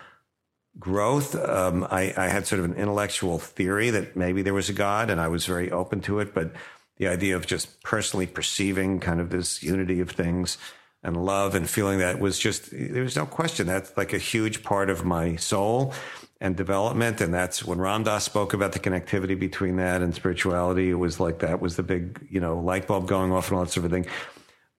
[0.79, 1.35] growth.
[1.35, 5.09] Um, I, I, had sort of an intellectual theory that maybe there was a God,
[5.09, 6.33] and I was very open to it.
[6.33, 6.53] But
[6.97, 10.57] the idea of just personally perceiving kind of this unity of things
[11.03, 14.63] and love and feeling that was just there was no question that's like a huge
[14.63, 15.93] part of my soul
[16.39, 17.21] and development.
[17.21, 20.89] And that's when Ram Dass spoke about the connectivity between that and spirituality.
[20.89, 23.65] It was like that was the big, you know, light bulb going off and all
[23.65, 24.05] that sort of thing.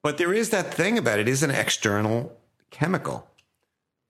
[0.01, 2.37] But there is that thing about it is an external
[2.69, 3.27] chemical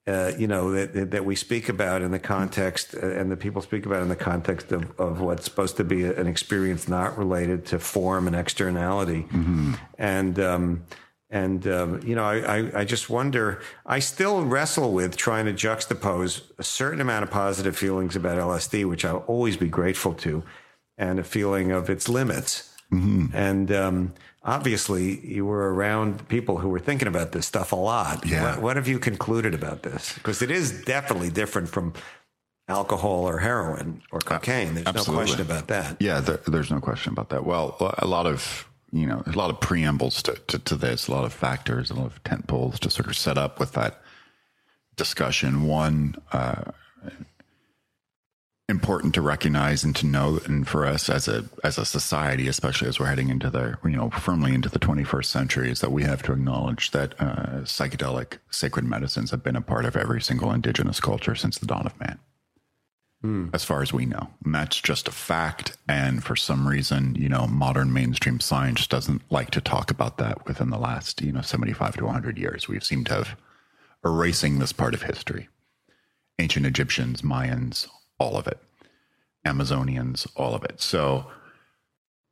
[0.06, 3.62] uh, you know that that we speak about in the context, uh, and the people
[3.62, 7.66] speak about in the context of, of what's supposed to be an experience not related
[7.66, 9.74] to form and externality, mm-hmm.
[9.98, 10.84] and um,
[11.34, 15.54] And, um, you know, I, I, I, just wonder, I still wrestle with trying to
[15.54, 20.44] juxtapose a certain amount of positive feelings about LSD, which I'll always be grateful to,
[20.96, 22.70] and a feeling of its limits.
[22.92, 23.36] Mm-hmm.
[23.36, 24.14] And um,
[24.44, 28.26] obviously, you were around people who were thinking about this stuff a lot.
[28.26, 28.56] Yeah.
[28.56, 30.14] What, what have you concluded about this?
[30.14, 31.94] Because it is definitely different from
[32.68, 34.76] alcohol or heroin or cocaine.
[34.76, 35.14] There's Absolutely.
[35.14, 35.98] no question about that.
[36.00, 37.46] Yeah, there, there's no question about that.
[37.46, 41.12] Well, a lot of you know, a lot of preambles to, to, to, this, a
[41.12, 44.00] lot of factors, a lot of tent poles to sort of set up with that
[44.96, 45.66] discussion.
[45.66, 46.66] One, uh,
[48.70, 52.88] important to recognize and to know, and for us as a as a society, especially
[52.88, 56.04] as we're heading into the you know firmly into the 21st century, is that we
[56.04, 60.52] have to acknowledge that uh, psychedelic sacred medicines have been a part of every single
[60.52, 62.20] indigenous culture since the dawn of man
[63.24, 63.50] mm.
[63.54, 64.30] as far as we know.
[64.44, 65.78] And that's just a fact.
[65.88, 70.46] And for some reason, you know, modern mainstream science doesn't like to talk about that
[70.46, 72.68] within the last, you know, 75 to 100 years.
[72.68, 73.38] We've seemed to have
[74.06, 75.48] erasing this part of history.
[76.40, 77.88] Ancient Egyptians, Mayans,
[78.24, 78.60] all of it.
[79.46, 80.82] Amazonians, all of it.
[80.82, 81.26] So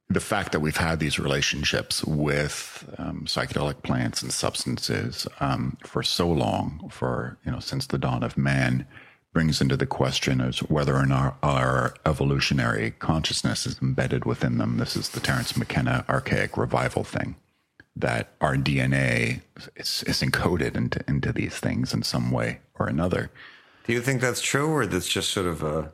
[0.09, 6.03] the fact that we've had these relationships with um, psychedelic plants and substances um, for
[6.03, 8.87] so long, for you know, since the dawn of man,
[9.33, 14.77] brings into the question is whether or not our evolutionary consciousness is embedded within them.
[14.77, 17.35] This is the Terence McKenna archaic revival thing
[17.95, 19.41] that our DNA
[19.75, 23.31] is, is encoded into, into these things in some way or another.
[23.85, 25.91] Do you think that's true, or that's just sort of a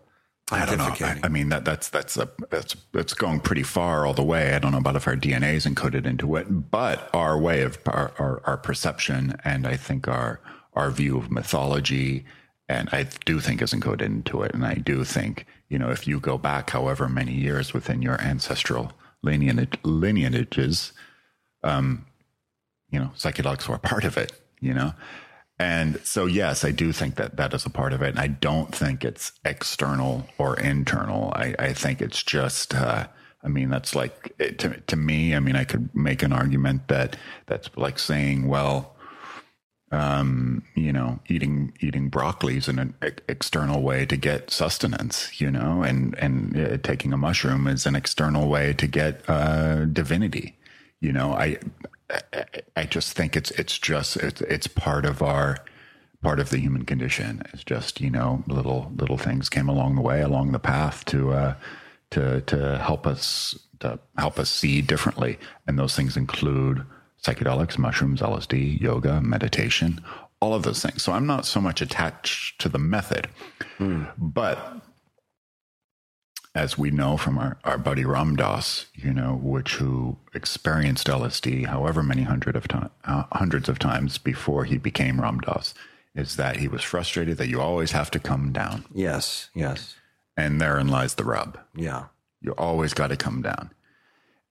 [0.49, 0.95] I don't know.
[1.05, 4.53] I, I, mean that that's that's a, that's that's going pretty far all the way.
[4.53, 7.77] I don't know about if our DNA is encoded into it, but our way of
[7.85, 10.39] our, our, our perception and I think our
[10.73, 12.23] our view of mythology
[12.69, 14.53] and I do think is encoded into it.
[14.53, 18.19] And I do think, you know, if you go back however many years within your
[18.21, 18.91] ancestral
[19.23, 20.91] lineage, lineages,
[21.63, 22.05] um,
[22.89, 24.93] you know, psychedelics were part of it, you know?
[25.59, 28.09] And so, yes, I do think that that is a part of it.
[28.09, 31.31] And I don't think it's external or internal.
[31.35, 33.07] I, I think it's just, uh,
[33.43, 37.17] I mean, that's like to, to me, I mean, I could make an argument that
[37.47, 38.95] that's like saying, well,
[39.91, 42.93] um, you know, eating eating broccoli is an
[43.29, 47.95] external way to get sustenance, you know, and and uh, taking a mushroom is an
[47.95, 50.57] external way to get uh, divinity.
[50.99, 51.57] You know, I
[52.75, 55.57] I just think it's it's just it's it's part of our
[56.21, 57.41] part of the human condition.
[57.53, 61.33] It's just you know little little things came along the way, along the path to
[61.33, 61.55] uh,
[62.11, 65.37] to to help us to help us see differently,
[65.67, 66.85] and those things include
[67.21, 69.99] psychedelics, mushrooms, LSD, yoga, meditation,
[70.39, 71.03] all of those things.
[71.03, 73.27] So I'm not so much attached to the method,
[73.79, 74.09] mm.
[74.17, 74.81] but
[76.57, 81.67] as we know from our, our buddy Ram Dass, you know, which who experienced LSD
[81.67, 85.75] however many hundred of time, uh, hundreds of times before he became Ram Dass,
[86.15, 88.85] is that he was frustrated that you always have to come down.
[88.91, 89.95] Yes, yes.
[90.35, 91.59] And therein lies the rub.
[91.75, 92.05] Yeah.
[92.41, 93.69] You always got to come down.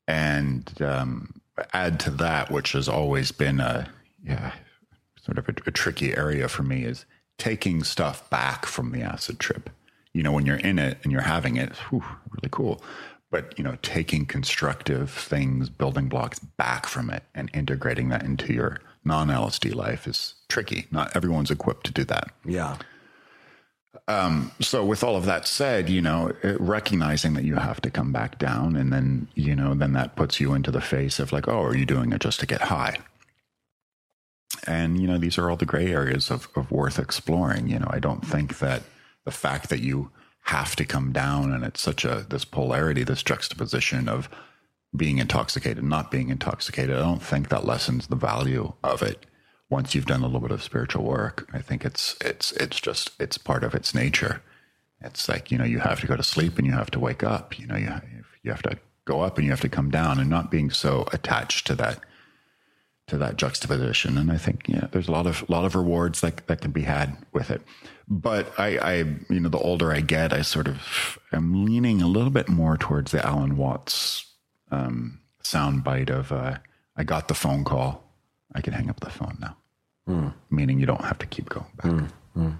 [0.06, 1.40] And um,
[1.72, 3.88] add to that, which has always been a
[4.24, 4.52] yeah
[5.20, 7.04] sort of a, a tricky area for me, is
[7.36, 9.70] taking stuff back from the acid trip.
[10.16, 12.82] You know, when you're in it and you're having it, whew, really cool.
[13.30, 18.54] But you know, taking constructive things, building blocks back from it, and integrating that into
[18.54, 20.86] your non LSD life is tricky.
[20.90, 22.30] Not everyone's equipped to do that.
[22.46, 22.78] Yeah.
[24.08, 28.10] Um, so with all of that said, you know, recognizing that you have to come
[28.10, 31.48] back down and then, you know, then that puts you into the face of like,
[31.48, 32.98] oh, are you doing it just to get high?
[34.66, 37.68] And, you know, these are all the gray areas of, of worth exploring.
[37.68, 38.82] You know, I don't think that
[39.26, 40.10] the fact that you
[40.44, 44.30] have to come down and it's such a, this polarity, this juxtaposition of
[44.96, 49.26] being intoxicated, not being intoxicated, I don't think that lessens the value of it
[49.68, 51.50] once you've done a little bit of spiritual work.
[51.52, 54.42] I think it's it's it's just it's part of its nature.
[55.00, 57.24] It's like you know you have to go to sleep and you have to wake
[57.24, 57.58] up.
[57.58, 57.92] You know you
[58.44, 61.08] you have to go up and you have to come down, and not being so
[61.12, 61.98] attached to that
[63.08, 64.18] to that juxtaposition.
[64.18, 66.82] And I think yeah, there's a lot of lot of rewards that that can be
[66.82, 67.62] had with it.
[68.08, 68.94] But I, I
[69.28, 72.76] you know the older I get, I sort of am leaning a little bit more
[72.76, 74.26] towards the Alan Watts
[74.70, 76.58] um, soundbite of uh,
[76.96, 78.06] I got the phone call
[78.56, 79.56] I can hang up the phone now.
[80.08, 80.34] Mm.
[80.50, 81.92] Meaning you don't have to keep going back.
[81.92, 82.10] Mm.
[82.36, 82.58] Mm.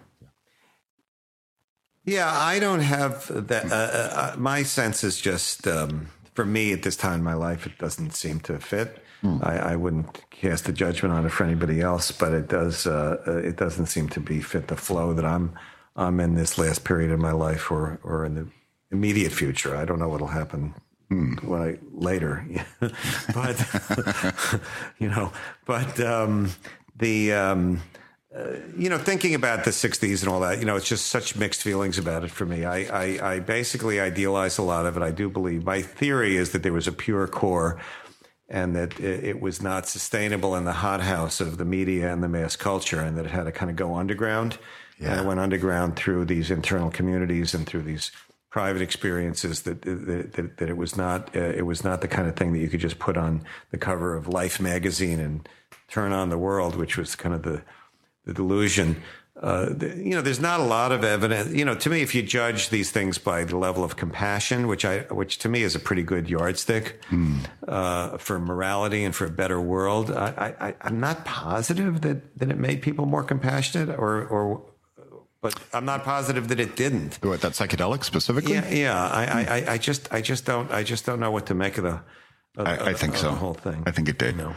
[2.04, 3.72] Yeah, I don't have that.
[3.72, 7.34] Uh, uh, uh, my sense is just um, for me at this time in my
[7.34, 9.02] life, it doesn't seem to fit.
[9.22, 9.44] Mm.
[9.44, 12.86] I, I, wouldn't cast a judgment on it for anybody else, but it does.
[12.86, 15.54] Uh, uh, it doesn't seem to be fit the flow that I'm.
[15.96, 18.46] I'm in this last period of my life, or or in the
[18.90, 19.74] immediate future.
[19.74, 20.74] I don't know what'll happen
[21.08, 22.44] when I later,
[23.34, 24.60] but
[24.98, 25.32] you know,
[25.64, 26.50] but um,
[26.98, 27.82] the um,
[28.36, 31.36] uh, you know, thinking about the '60s and all that, you know, it's just such
[31.36, 32.64] mixed feelings about it for me.
[32.64, 35.02] I, I, I basically idealize a lot of it.
[35.02, 37.80] I do believe my theory is that there was a pure core.
[38.48, 42.54] And that it, was not sustainable in the hothouse of the media and the mass
[42.54, 44.58] culture, and that it had to kind of go underground.
[45.12, 48.12] And it went underground through these internal communities and through these
[48.56, 52.28] private experiences that that, that, that it was not uh, it was not the kind
[52.28, 55.46] of thing that you could just put on the cover of Life magazine and
[55.88, 57.62] turn on the world, which was kind of the
[58.24, 59.02] the delusion.
[59.42, 61.52] Uh, you know, there's not a lot of evidence.
[61.52, 64.84] You know, to me, if you judge these things by the level of compassion, which
[64.84, 67.02] I, which to me is a pretty good yardstick
[67.68, 72.50] uh, for morality and for a better world, I, I, I'm not positive that that
[72.50, 74.62] it made people more compassionate, or or,
[75.42, 77.18] but I'm not positive that it didn't.
[77.22, 78.54] What that psychedelic specifically?
[78.54, 79.06] Yeah, yeah.
[79.06, 81.84] I, I, I just, I just don't, I just don't know what to make of
[81.84, 82.00] the.
[82.56, 83.30] Of, I, I think of so.
[83.32, 83.82] The whole thing.
[83.86, 84.38] I think it did.
[84.38, 84.54] know.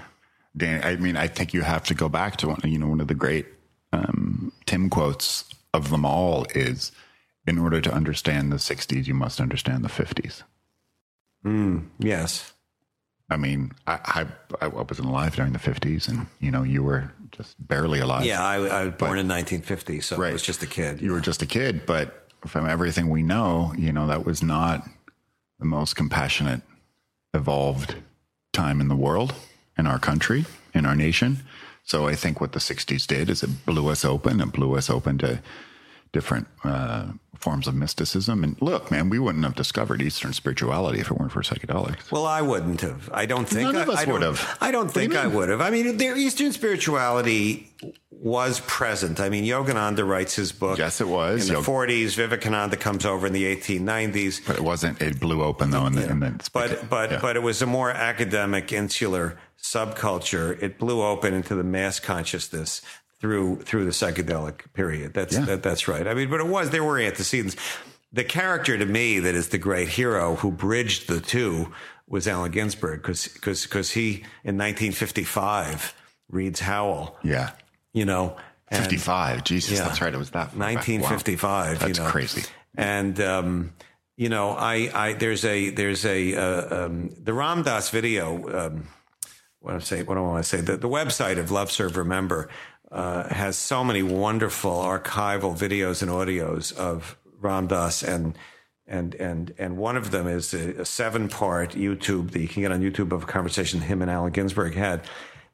[0.56, 2.62] Dan, I mean, I think you have to go back to one.
[2.64, 3.46] You know, one of the great
[3.94, 6.92] um, Tim quotes of them all is,
[7.48, 10.44] "In order to understand the '60s, you must understand the '50s."
[12.00, 12.54] Yes.
[13.32, 14.26] I mean, I,
[14.62, 18.26] I I wasn't alive during the '50s, and you know, you were just barely alive.
[18.26, 21.02] Yeah, I, I was born in 1950, so I was just a kid.
[21.02, 24.88] you were just a kid, but from everything we know, you know, that was not
[25.60, 26.62] the most compassionate,
[27.34, 27.96] evolved
[28.54, 29.36] time in the world,
[29.78, 31.46] in our country, in our nation.
[31.84, 34.40] So I think what the 60s did is it blew us open.
[34.42, 35.42] It blew us open to
[36.12, 37.08] different uh,
[37.38, 38.44] forms of mysticism.
[38.44, 42.12] And look, man, we wouldn't have discovered Eastern spirituality if it weren't for psychedelics.
[42.12, 43.10] Well, I wouldn't have.
[43.14, 44.58] I don't think None of I, us I would have.
[44.62, 45.62] I don't do think I would have.
[45.62, 47.72] I mean, their Eastern spirituality
[48.12, 49.20] was present.
[49.20, 50.78] I mean, Yogananda writes his book.
[50.78, 51.44] Yes, it was.
[51.48, 52.16] in the Yog- 40s.
[52.16, 54.46] Vivekananda comes over in the 1890s.
[54.46, 55.86] But it wasn't, it blew open though.
[55.86, 57.20] In the, in the, But but yeah.
[57.22, 60.62] but it was a more academic, insular subculture.
[60.62, 62.82] It blew open into the mass consciousness
[63.20, 65.14] through through the psychedelic period.
[65.14, 65.46] That's Yeah.
[65.46, 66.08] that, that's right.
[66.08, 67.56] I mean, but it was there were antecedents.
[68.12, 71.72] The character to me that is the great hero who bridged the two
[72.08, 75.94] was Allen Ginsberg because because because he in 1955
[76.30, 77.18] reads Howl.
[77.24, 77.52] yeah.
[77.94, 78.36] You know.
[78.70, 79.44] and- 55.
[79.44, 79.86] Jesus, Yeah.
[79.86, 80.14] that's right.
[80.14, 80.52] It was that.
[80.52, 80.60] far back.
[80.60, 80.66] Wow.
[80.76, 81.80] 1955.
[81.80, 82.10] That's you know.
[82.10, 82.44] crazy.
[82.76, 83.74] And um,
[84.16, 88.68] you know, I, I there's a there's a uh, um, the Ram Dass video.
[88.68, 88.88] Um,
[89.60, 90.62] what I'm saying, what I want to say?
[90.62, 92.50] The, the website of Love Serve Remember
[92.92, 98.38] uh, has so many wonderful archival videos and audios of Ram Dass and.
[98.92, 102.64] And and and one of them is a, a seven part YouTube that you can
[102.64, 105.04] get on YouTube of a conversation him and Allen Ginsberg had,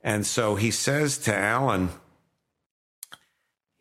[0.02, 1.90] and so he says to Allen,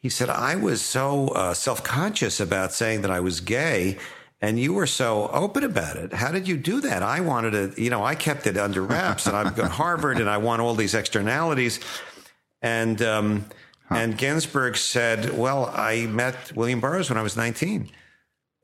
[0.05, 3.97] he said, I was so uh, self conscious about saying that I was gay,
[4.45, 6.13] and you were so open about it.
[6.13, 7.03] How did you do that?
[7.03, 10.29] I wanted to, you know, I kept it under wraps, and I've got Harvard, and
[10.29, 11.81] I want all these externalities.
[12.61, 13.47] And um,
[13.89, 17.91] and Ginsberg said, "Well, I met William Burroughs when I was 19."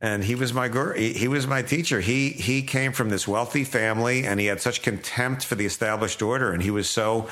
[0.03, 0.95] and he was my guru.
[0.95, 2.01] He, he was my teacher.
[2.01, 6.23] He he came from this wealthy family, and he had such contempt for the established
[6.23, 7.29] order, and he was so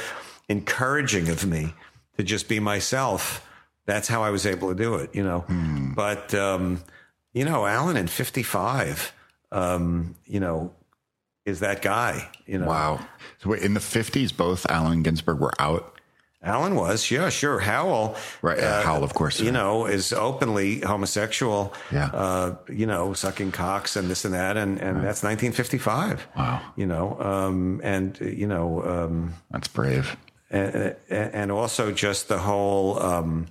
[0.49, 1.74] encouraging of me
[2.16, 3.46] to just be myself.
[3.86, 5.44] That's how I was able to do it, you know.
[5.94, 6.82] But um,
[7.39, 9.12] you know, Allen in fifty five,
[9.53, 10.72] um, you know,
[11.45, 12.28] is that guy?
[12.47, 13.01] You know, Wow.
[13.41, 15.95] So wait, in the 50s, both Allen Ginsberg were out.
[16.43, 17.59] Allen was, yeah, sure.
[17.59, 18.59] Howl, Right.
[18.61, 19.41] Uh, Howl, of course.
[19.41, 21.72] you know, is openly homosexual.
[21.91, 22.07] Yeah.
[22.12, 26.26] Uh, you know, sucking cocks and this and that, and and that's 1955.
[26.36, 26.61] Wow.
[26.76, 30.16] You know, um, and you know, um, That's brave.
[30.51, 33.47] and, and also just the whole um,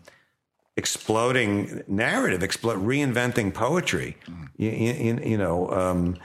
[0.78, 4.16] exploding narrative, explo- reinventing poetry.
[4.58, 6.18] You, you, you know, um,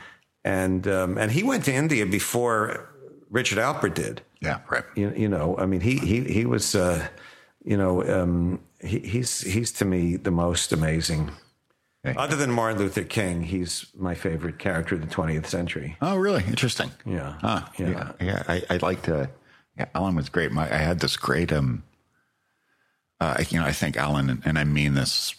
[0.44, 2.88] and um, and he went to India before
[3.30, 4.22] Richard Alpert did.
[4.40, 4.60] Yeah.
[4.70, 4.84] Right.
[4.94, 7.06] You, you know, I mean, he he he was, uh,
[7.64, 11.30] you know, um, he, he's he's to me the most amazing.
[12.04, 12.18] Okay.
[12.18, 15.96] Other than Martin Luther King, he's my favorite character of the 20th century.
[16.02, 16.42] Oh, really?
[16.48, 16.90] Interesting.
[17.06, 17.62] Yeah, Huh.
[17.78, 18.10] Yeah.
[18.20, 18.42] Yeah.
[18.48, 19.28] I, I liked, uh,
[19.78, 20.50] yeah, Allen was great.
[20.50, 21.84] My, I had this great, um,
[23.22, 25.34] uh, you know, I think Allen, and, and I mean this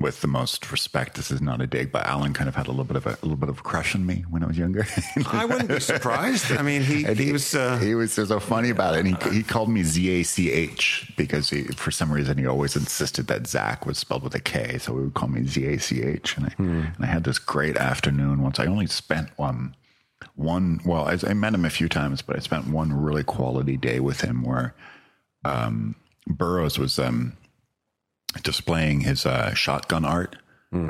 [0.00, 1.16] with the most respect.
[1.16, 3.10] This is not a dig, but Allen kind of had a little bit of a,
[3.10, 4.86] a little bit of a crush on me when I was younger.
[5.32, 6.52] I wouldn't be surprised.
[6.52, 7.54] I mean, he And he was.
[7.54, 9.04] Uh, he was so funny about it.
[9.04, 12.46] And he, he called me Z A C H because he, for some reason he
[12.46, 14.78] always insisted that Zach was spelled with a K.
[14.78, 16.36] So he would call me Z A C H.
[16.36, 18.58] And I, and I had this great afternoon once.
[18.58, 19.74] I only spent one,
[20.36, 23.76] one, well, I, I met him a few times, but I spent one really quality
[23.76, 24.74] day with him where
[25.44, 25.96] um,
[26.28, 27.36] Burroughs was um,
[28.42, 30.36] displaying his uh, shotgun art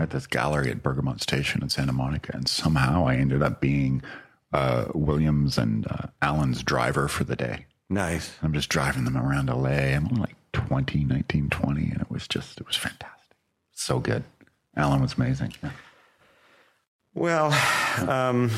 [0.00, 2.32] at this gallery at Bergamot Station in Santa Monica.
[2.34, 4.02] And somehow I ended up being
[4.52, 7.66] uh, Williams and uh, Allen's driver for the day.
[7.88, 8.34] Nice.
[8.42, 9.68] I'm just driving them around LA.
[9.94, 13.36] I'm only like 20, 19, 20, and it was just, it was fantastic.
[13.72, 14.24] So good.
[14.76, 15.54] Allen was amazing.
[15.62, 15.70] Yeah.
[17.14, 17.46] Well,
[18.08, 18.50] um,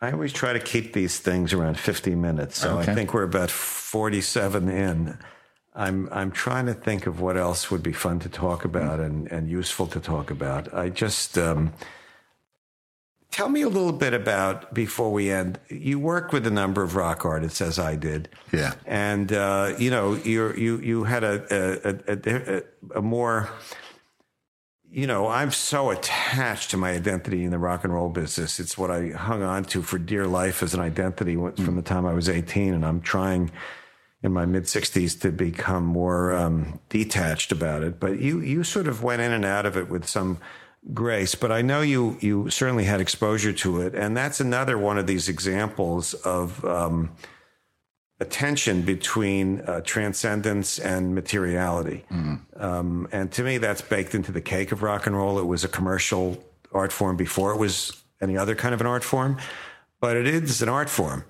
[0.00, 2.58] I always try to keep these things around 50 minutes.
[2.58, 2.90] So Okay.
[2.90, 5.18] I think we're about 47 in.
[5.74, 9.30] I'm I'm trying to think of what else would be fun to talk about and,
[9.32, 10.72] and useful to talk about.
[10.74, 11.72] I just um,
[13.30, 15.58] tell me a little bit about before we end.
[15.68, 18.28] You worked with a number of rock artists, as I did.
[18.52, 18.74] Yeah.
[18.84, 22.62] and uh, you know you you you had a a, a, a
[22.98, 23.48] a more
[24.92, 28.60] you know, I'm so attached to my identity in the rock and roll business.
[28.60, 32.04] It's what I hung on to for dear life as an identity from the time
[32.04, 32.74] I was 18.
[32.74, 33.50] And I'm trying
[34.22, 37.98] in my mid 60s to become more um, detached about it.
[37.98, 40.38] But you, you sort of went in and out of it with some
[40.92, 41.34] grace.
[41.34, 43.94] But I know you, you certainly had exposure to it.
[43.94, 47.10] And that's another one of these examples of, um,
[48.22, 52.04] a tension between uh, transcendence and materiality.
[52.56, 55.40] Um, and to me, that's baked into the cake of rock and roll.
[55.40, 59.02] It was a commercial art form before it was any other kind of an art
[59.02, 59.38] form,
[60.00, 61.24] but it is an art form.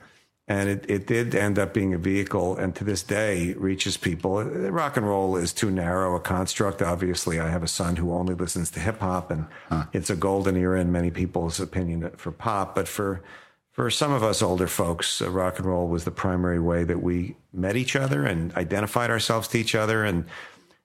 [0.48, 4.42] And it, it did end up being a vehicle, and to this day reaches people.
[4.42, 6.82] Rock and roll is too narrow a construct.
[6.82, 9.46] Obviously, I have a son who only listens to hip hop, and
[9.92, 12.74] it's a golden era in many people's opinion for pop.
[12.74, 13.22] But for
[13.70, 17.02] for some of us older folks, uh, rock and roll was the primary way that
[17.02, 20.24] we met each other and identified ourselves to each other and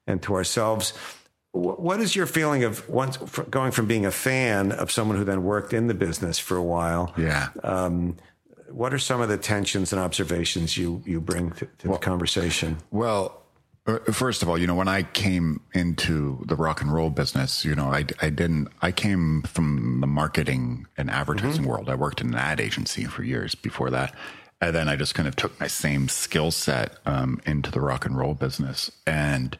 [0.06, 0.94] and to ourselves.
[1.52, 3.16] What is your feeling of once
[3.50, 6.62] going from being a fan of someone who then worked in the business for a
[6.62, 7.12] while?
[7.16, 7.48] Yeah.
[8.70, 12.78] What are some of the tensions and observations you you bring to, to the conversation?
[12.90, 13.42] Well,
[13.88, 17.64] uh, first of all, you know, when I came into the rock and roll business,
[17.64, 21.88] you know, I, I didn't, I came from the marketing and advertising world.
[21.88, 24.14] I worked in an ad agency for years before that.
[24.60, 28.04] And then I just kind of took my same skill set um, into the rock
[28.04, 29.56] and roll business and,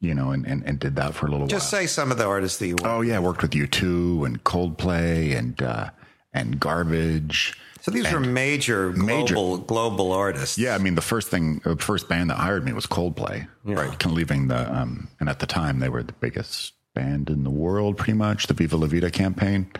[0.00, 1.82] you know, and, and, and did that for a little Just while.
[1.82, 2.74] Just say some of the artists that you.
[2.74, 3.16] Worked Oh, yeah.
[3.16, 5.90] I worked with U2 and Coldplay and, uh,
[6.32, 7.58] and Garbage.
[7.80, 9.34] So these were major Major.
[9.34, 10.58] global global artists.
[10.58, 13.98] Yeah, I mean, the first thing, the first band that hired me was Coldplay, right?
[13.98, 17.44] Kind of leaving the, um, and at the time they were the biggest band in
[17.44, 19.70] the world, pretty much, the Viva La Vida campaign.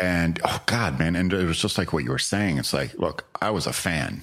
[0.00, 2.58] And oh God, man, and it was just like what you were saying.
[2.58, 4.22] It's like, look, I was a fan,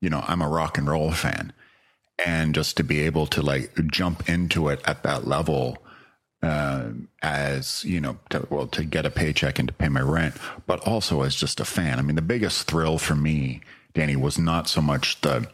[0.00, 1.52] you know, I'm a rock and roll fan,
[2.26, 5.78] and just to be able to like jump into it at that level,
[6.42, 6.90] uh,
[7.22, 10.34] as you know, to, well, to get a paycheck and to pay my rent,
[10.66, 11.98] but also as just a fan.
[11.98, 13.60] I mean, the biggest thrill for me,
[13.94, 15.48] Danny, was not so much the.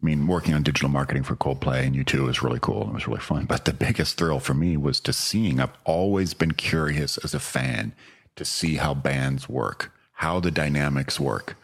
[0.00, 2.82] I mean, working on digital marketing for Coldplay and U2 was really cool.
[2.82, 3.46] And it was really fun.
[3.46, 5.58] But the biggest thrill for me was to seeing.
[5.58, 7.92] I've always been curious as a fan
[8.36, 11.56] to see how bands work, how the dynamics work,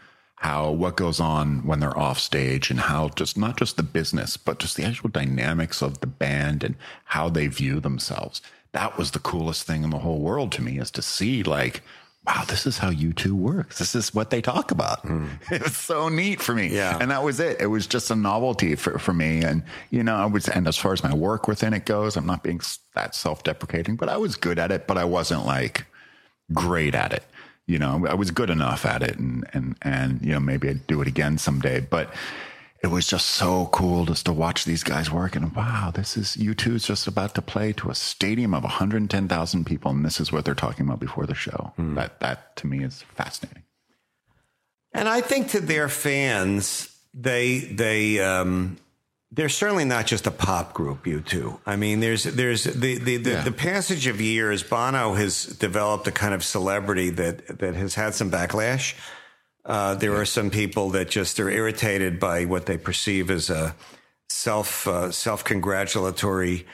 [0.44, 4.36] how what goes on when they're off stage, and how just not just the business,
[4.36, 8.42] but just the actual dynamics of the band and how they view themselves.
[8.72, 11.80] That was the coolest thing in the whole world to me is to see like,
[12.26, 13.74] wow, this is how U2 work.
[13.76, 15.00] This is what they talk about.
[15.00, 15.28] Hmm.
[15.50, 16.66] It's so neat for me.
[16.68, 16.98] Yeah.
[17.00, 17.58] And that was it.
[17.58, 19.42] It was just a novelty for, for me.
[19.42, 22.26] And, you know, I was, and as far as my work within it goes, I'm
[22.26, 22.60] not being
[22.94, 25.86] that self deprecating, but I was good at it, but I wasn't like
[26.52, 27.24] great at it.
[27.66, 30.86] You know, I was good enough at it and, and, and, you know, maybe I'd
[30.86, 32.12] do it again someday, but
[32.82, 35.34] it was just so cool just to watch these guys work.
[35.34, 39.64] And wow, this is U2 is just about to play to a stadium of 110,000
[39.64, 39.90] people.
[39.90, 41.72] And this is what they're talking about before the show.
[41.78, 43.62] That, that to me is fascinating.
[44.92, 48.76] And I think to their fans, they they um,
[49.34, 51.04] they're certainly not just a pop group.
[51.04, 51.58] U2.
[51.66, 53.42] I mean, there's there's the the the, Yeah.
[53.42, 54.62] the passage of years.
[54.62, 58.94] Bono has developed a kind of celebrity that that has had some backlash.
[59.64, 63.74] Uh, there are some people that just are irritated by what they perceive as a
[64.28, 66.66] self uh, self congratulatory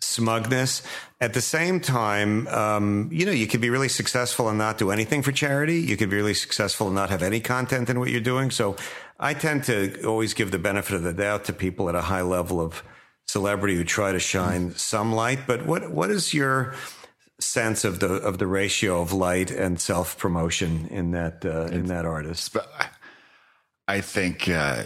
[0.00, 0.82] smugness.
[1.20, 4.92] At the same time, um, you know, you could be really successful and not do
[4.92, 5.80] anything for charity.
[5.80, 8.52] You could be really successful and not have any content in what you're doing.
[8.52, 8.76] So
[9.18, 12.22] I tend to always give the benefit of the doubt to people at a high
[12.22, 12.82] level of
[13.26, 15.40] celebrity who try to shine some light.
[15.46, 16.74] But what what is your
[17.40, 21.86] sense of the of the ratio of light and self promotion in that uh, in
[21.86, 22.56] that artist?
[23.88, 24.84] I- think uh,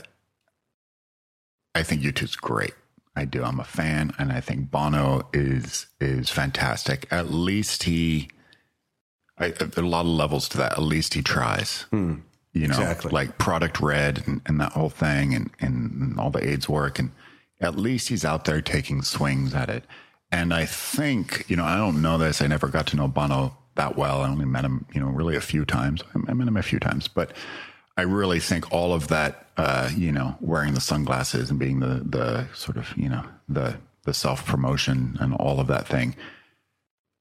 [1.74, 2.74] I think U2's great.
[3.16, 3.42] I do.
[3.44, 7.06] I'm a fan, and I think Bono is is fantastic.
[7.10, 8.30] At least he,
[9.36, 10.72] I, there are a lot of levels to that.
[10.72, 11.84] At least he tries.
[12.52, 13.10] You know, Exactly.
[13.12, 17.10] like Product Red and, and that whole thing, and, and all the AIDS work, and
[17.60, 19.84] at least he's out there taking swings at it.
[20.30, 22.42] And I think, you know, I don't know this.
[22.42, 24.22] I never got to know Bono that well.
[24.22, 26.02] I only met him, you know, really a few times.
[26.26, 27.32] I met him a few times, but
[27.96, 32.02] I really think all of that, uh, you know, wearing the sunglasses and being the
[32.04, 36.16] the sort of you know the the self promotion and all of that thing.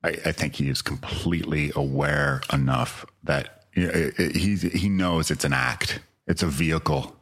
[0.03, 5.99] I, I think he is completely aware enough that he he knows it's an act.
[6.28, 7.15] It's a vehicle.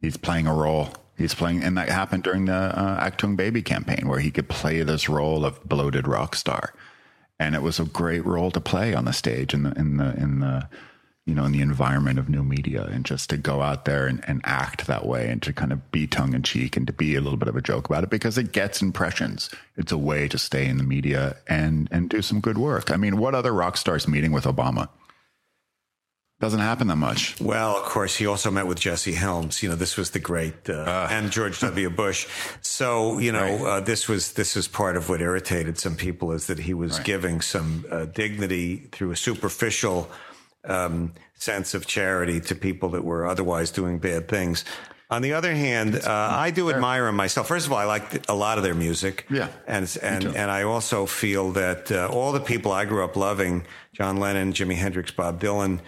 [0.00, 0.90] He's playing a role.
[1.16, 4.82] He's playing, and that happened during the uh, Achtung Baby campaign, where he could play
[4.82, 6.72] this role of bloated rock star,
[7.38, 10.16] and it was a great role to play on the stage in the in the
[10.16, 10.68] in the
[11.30, 14.24] you know, in the environment of new media and just to go out there and,
[14.26, 17.14] and act that way and to kind of be tongue in cheek and to be
[17.14, 19.48] a little bit of a joke about it because it gets impressions.
[19.76, 22.90] It's a way to stay in the media and and do some good work.
[22.90, 24.88] I mean, what other rock stars meeting with Obama?
[26.40, 27.38] Doesn't happen that much.
[27.38, 29.62] Well, of course, he also met with Jesse Helms.
[29.62, 31.90] You know, this was the great uh, uh, and George W.
[31.90, 32.26] Bush.
[32.62, 33.60] So, you know, right.
[33.60, 36.96] uh, this was this was part of what irritated some people is that he was
[36.96, 37.04] right.
[37.04, 40.10] giving some uh, dignity through a superficial
[40.64, 44.64] um, sense of charity to people that were otherwise doing bad things.
[45.10, 47.48] On the other hand, uh, I do admire them myself.
[47.48, 49.26] First of all, I like a lot of their music.
[49.28, 53.14] Yeah, and and and I also feel that uh, all the people I grew up
[53.14, 55.80] loving, John Lennon, Jimi Hendrix, Bob Dylan,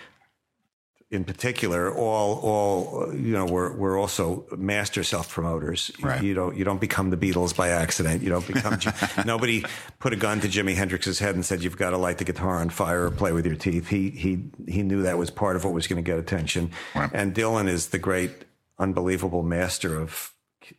[1.13, 5.93] in particular, all all you know, we're we're also master self promoters.
[6.01, 6.23] Right.
[6.23, 8.23] You don't you don't become the Beatles by accident.
[8.23, 8.79] You don't become.
[9.27, 9.63] nobody
[10.01, 12.57] put a gun to Jimi Hendrix's head and said you've got to light the guitar
[12.57, 13.89] on fire or play with your teeth.
[13.89, 16.71] He he he knew that was part of what was going to get attention.
[16.95, 17.11] Right.
[17.13, 18.33] And Dylan is the great,
[18.79, 20.33] unbelievable master of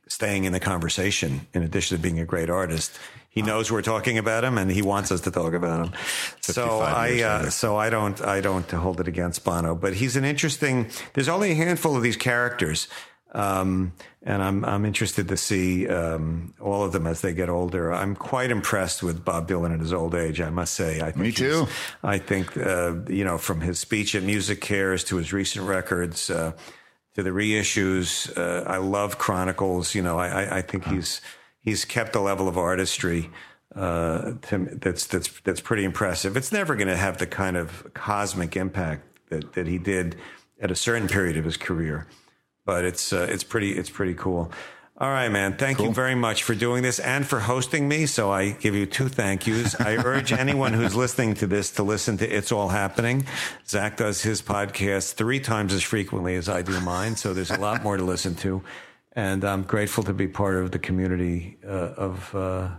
[0.08, 1.48] staying in the conversation.
[1.54, 2.98] In addition to being a great artist,
[3.30, 5.94] he knows we're talking about him, and he wants us to talk about him.
[6.42, 10.24] So I, uh, so I don't, I don't hold it against Bono, but he's an
[10.24, 10.90] interesting.
[11.14, 12.88] There's only a handful of these characters,
[13.32, 17.92] um, and I'm, I'm interested to see um, all of them as they get older.
[17.92, 20.40] I'm quite impressed with Bob Dylan at his old age.
[20.40, 21.02] I must say.
[21.02, 21.68] I think Me too.
[22.04, 26.30] I think uh, you know, from his speech at MusiCares to his recent records.
[26.30, 26.52] Uh,
[27.16, 29.96] to the reissues, uh, I love Chronicles.
[29.96, 31.22] You know, I, I think he's
[31.62, 33.30] he's kept a level of artistry
[33.76, 36.38] uh, to, that's that's that's pretty impressive.
[36.38, 40.16] It's never going to have the kind of cosmic impact that, that he did
[40.62, 42.08] at a certain period of his career,
[42.66, 44.52] but it's uh, it's pretty it's pretty cool.
[45.04, 45.58] All right, man.
[45.58, 45.88] Thank cool.
[45.88, 48.06] you very much for doing this and for hosting me.
[48.06, 49.78] So I give you two thank yous.
[49.78, 53.26] I urge anyone who's listening to this to listen to It's All Happening.
[53.68, 57.18] Zach does his podcast three times as frequently as I do mine.
[57.18, 58.64] So there's a lot more to listen to
[59.12, 62.70] and I'm grateful to be part of the community uh, of uh,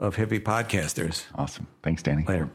[0.00, 1.26] of hippie podcasters.
[1.36, 1.68] Awesome.
[1.84, 2.24] Thanks, Danny.
[2.24, 2.50] Later.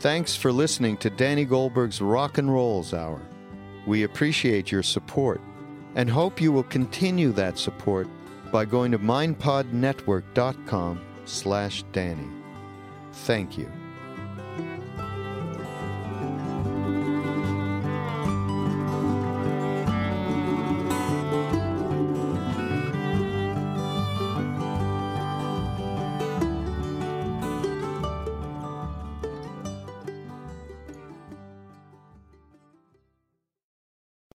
[0.00, 3.22] Thanks for listening to Danny Goldberg's Rock and Roles Hour.
[3.86, 5.40] We appreciate your support
[5.98, 8.08] and hope you will continue that support
[8.52, 12.28] by going to mindpodnetwork.com slash Danny.
[13.12, 13.68] Thank you.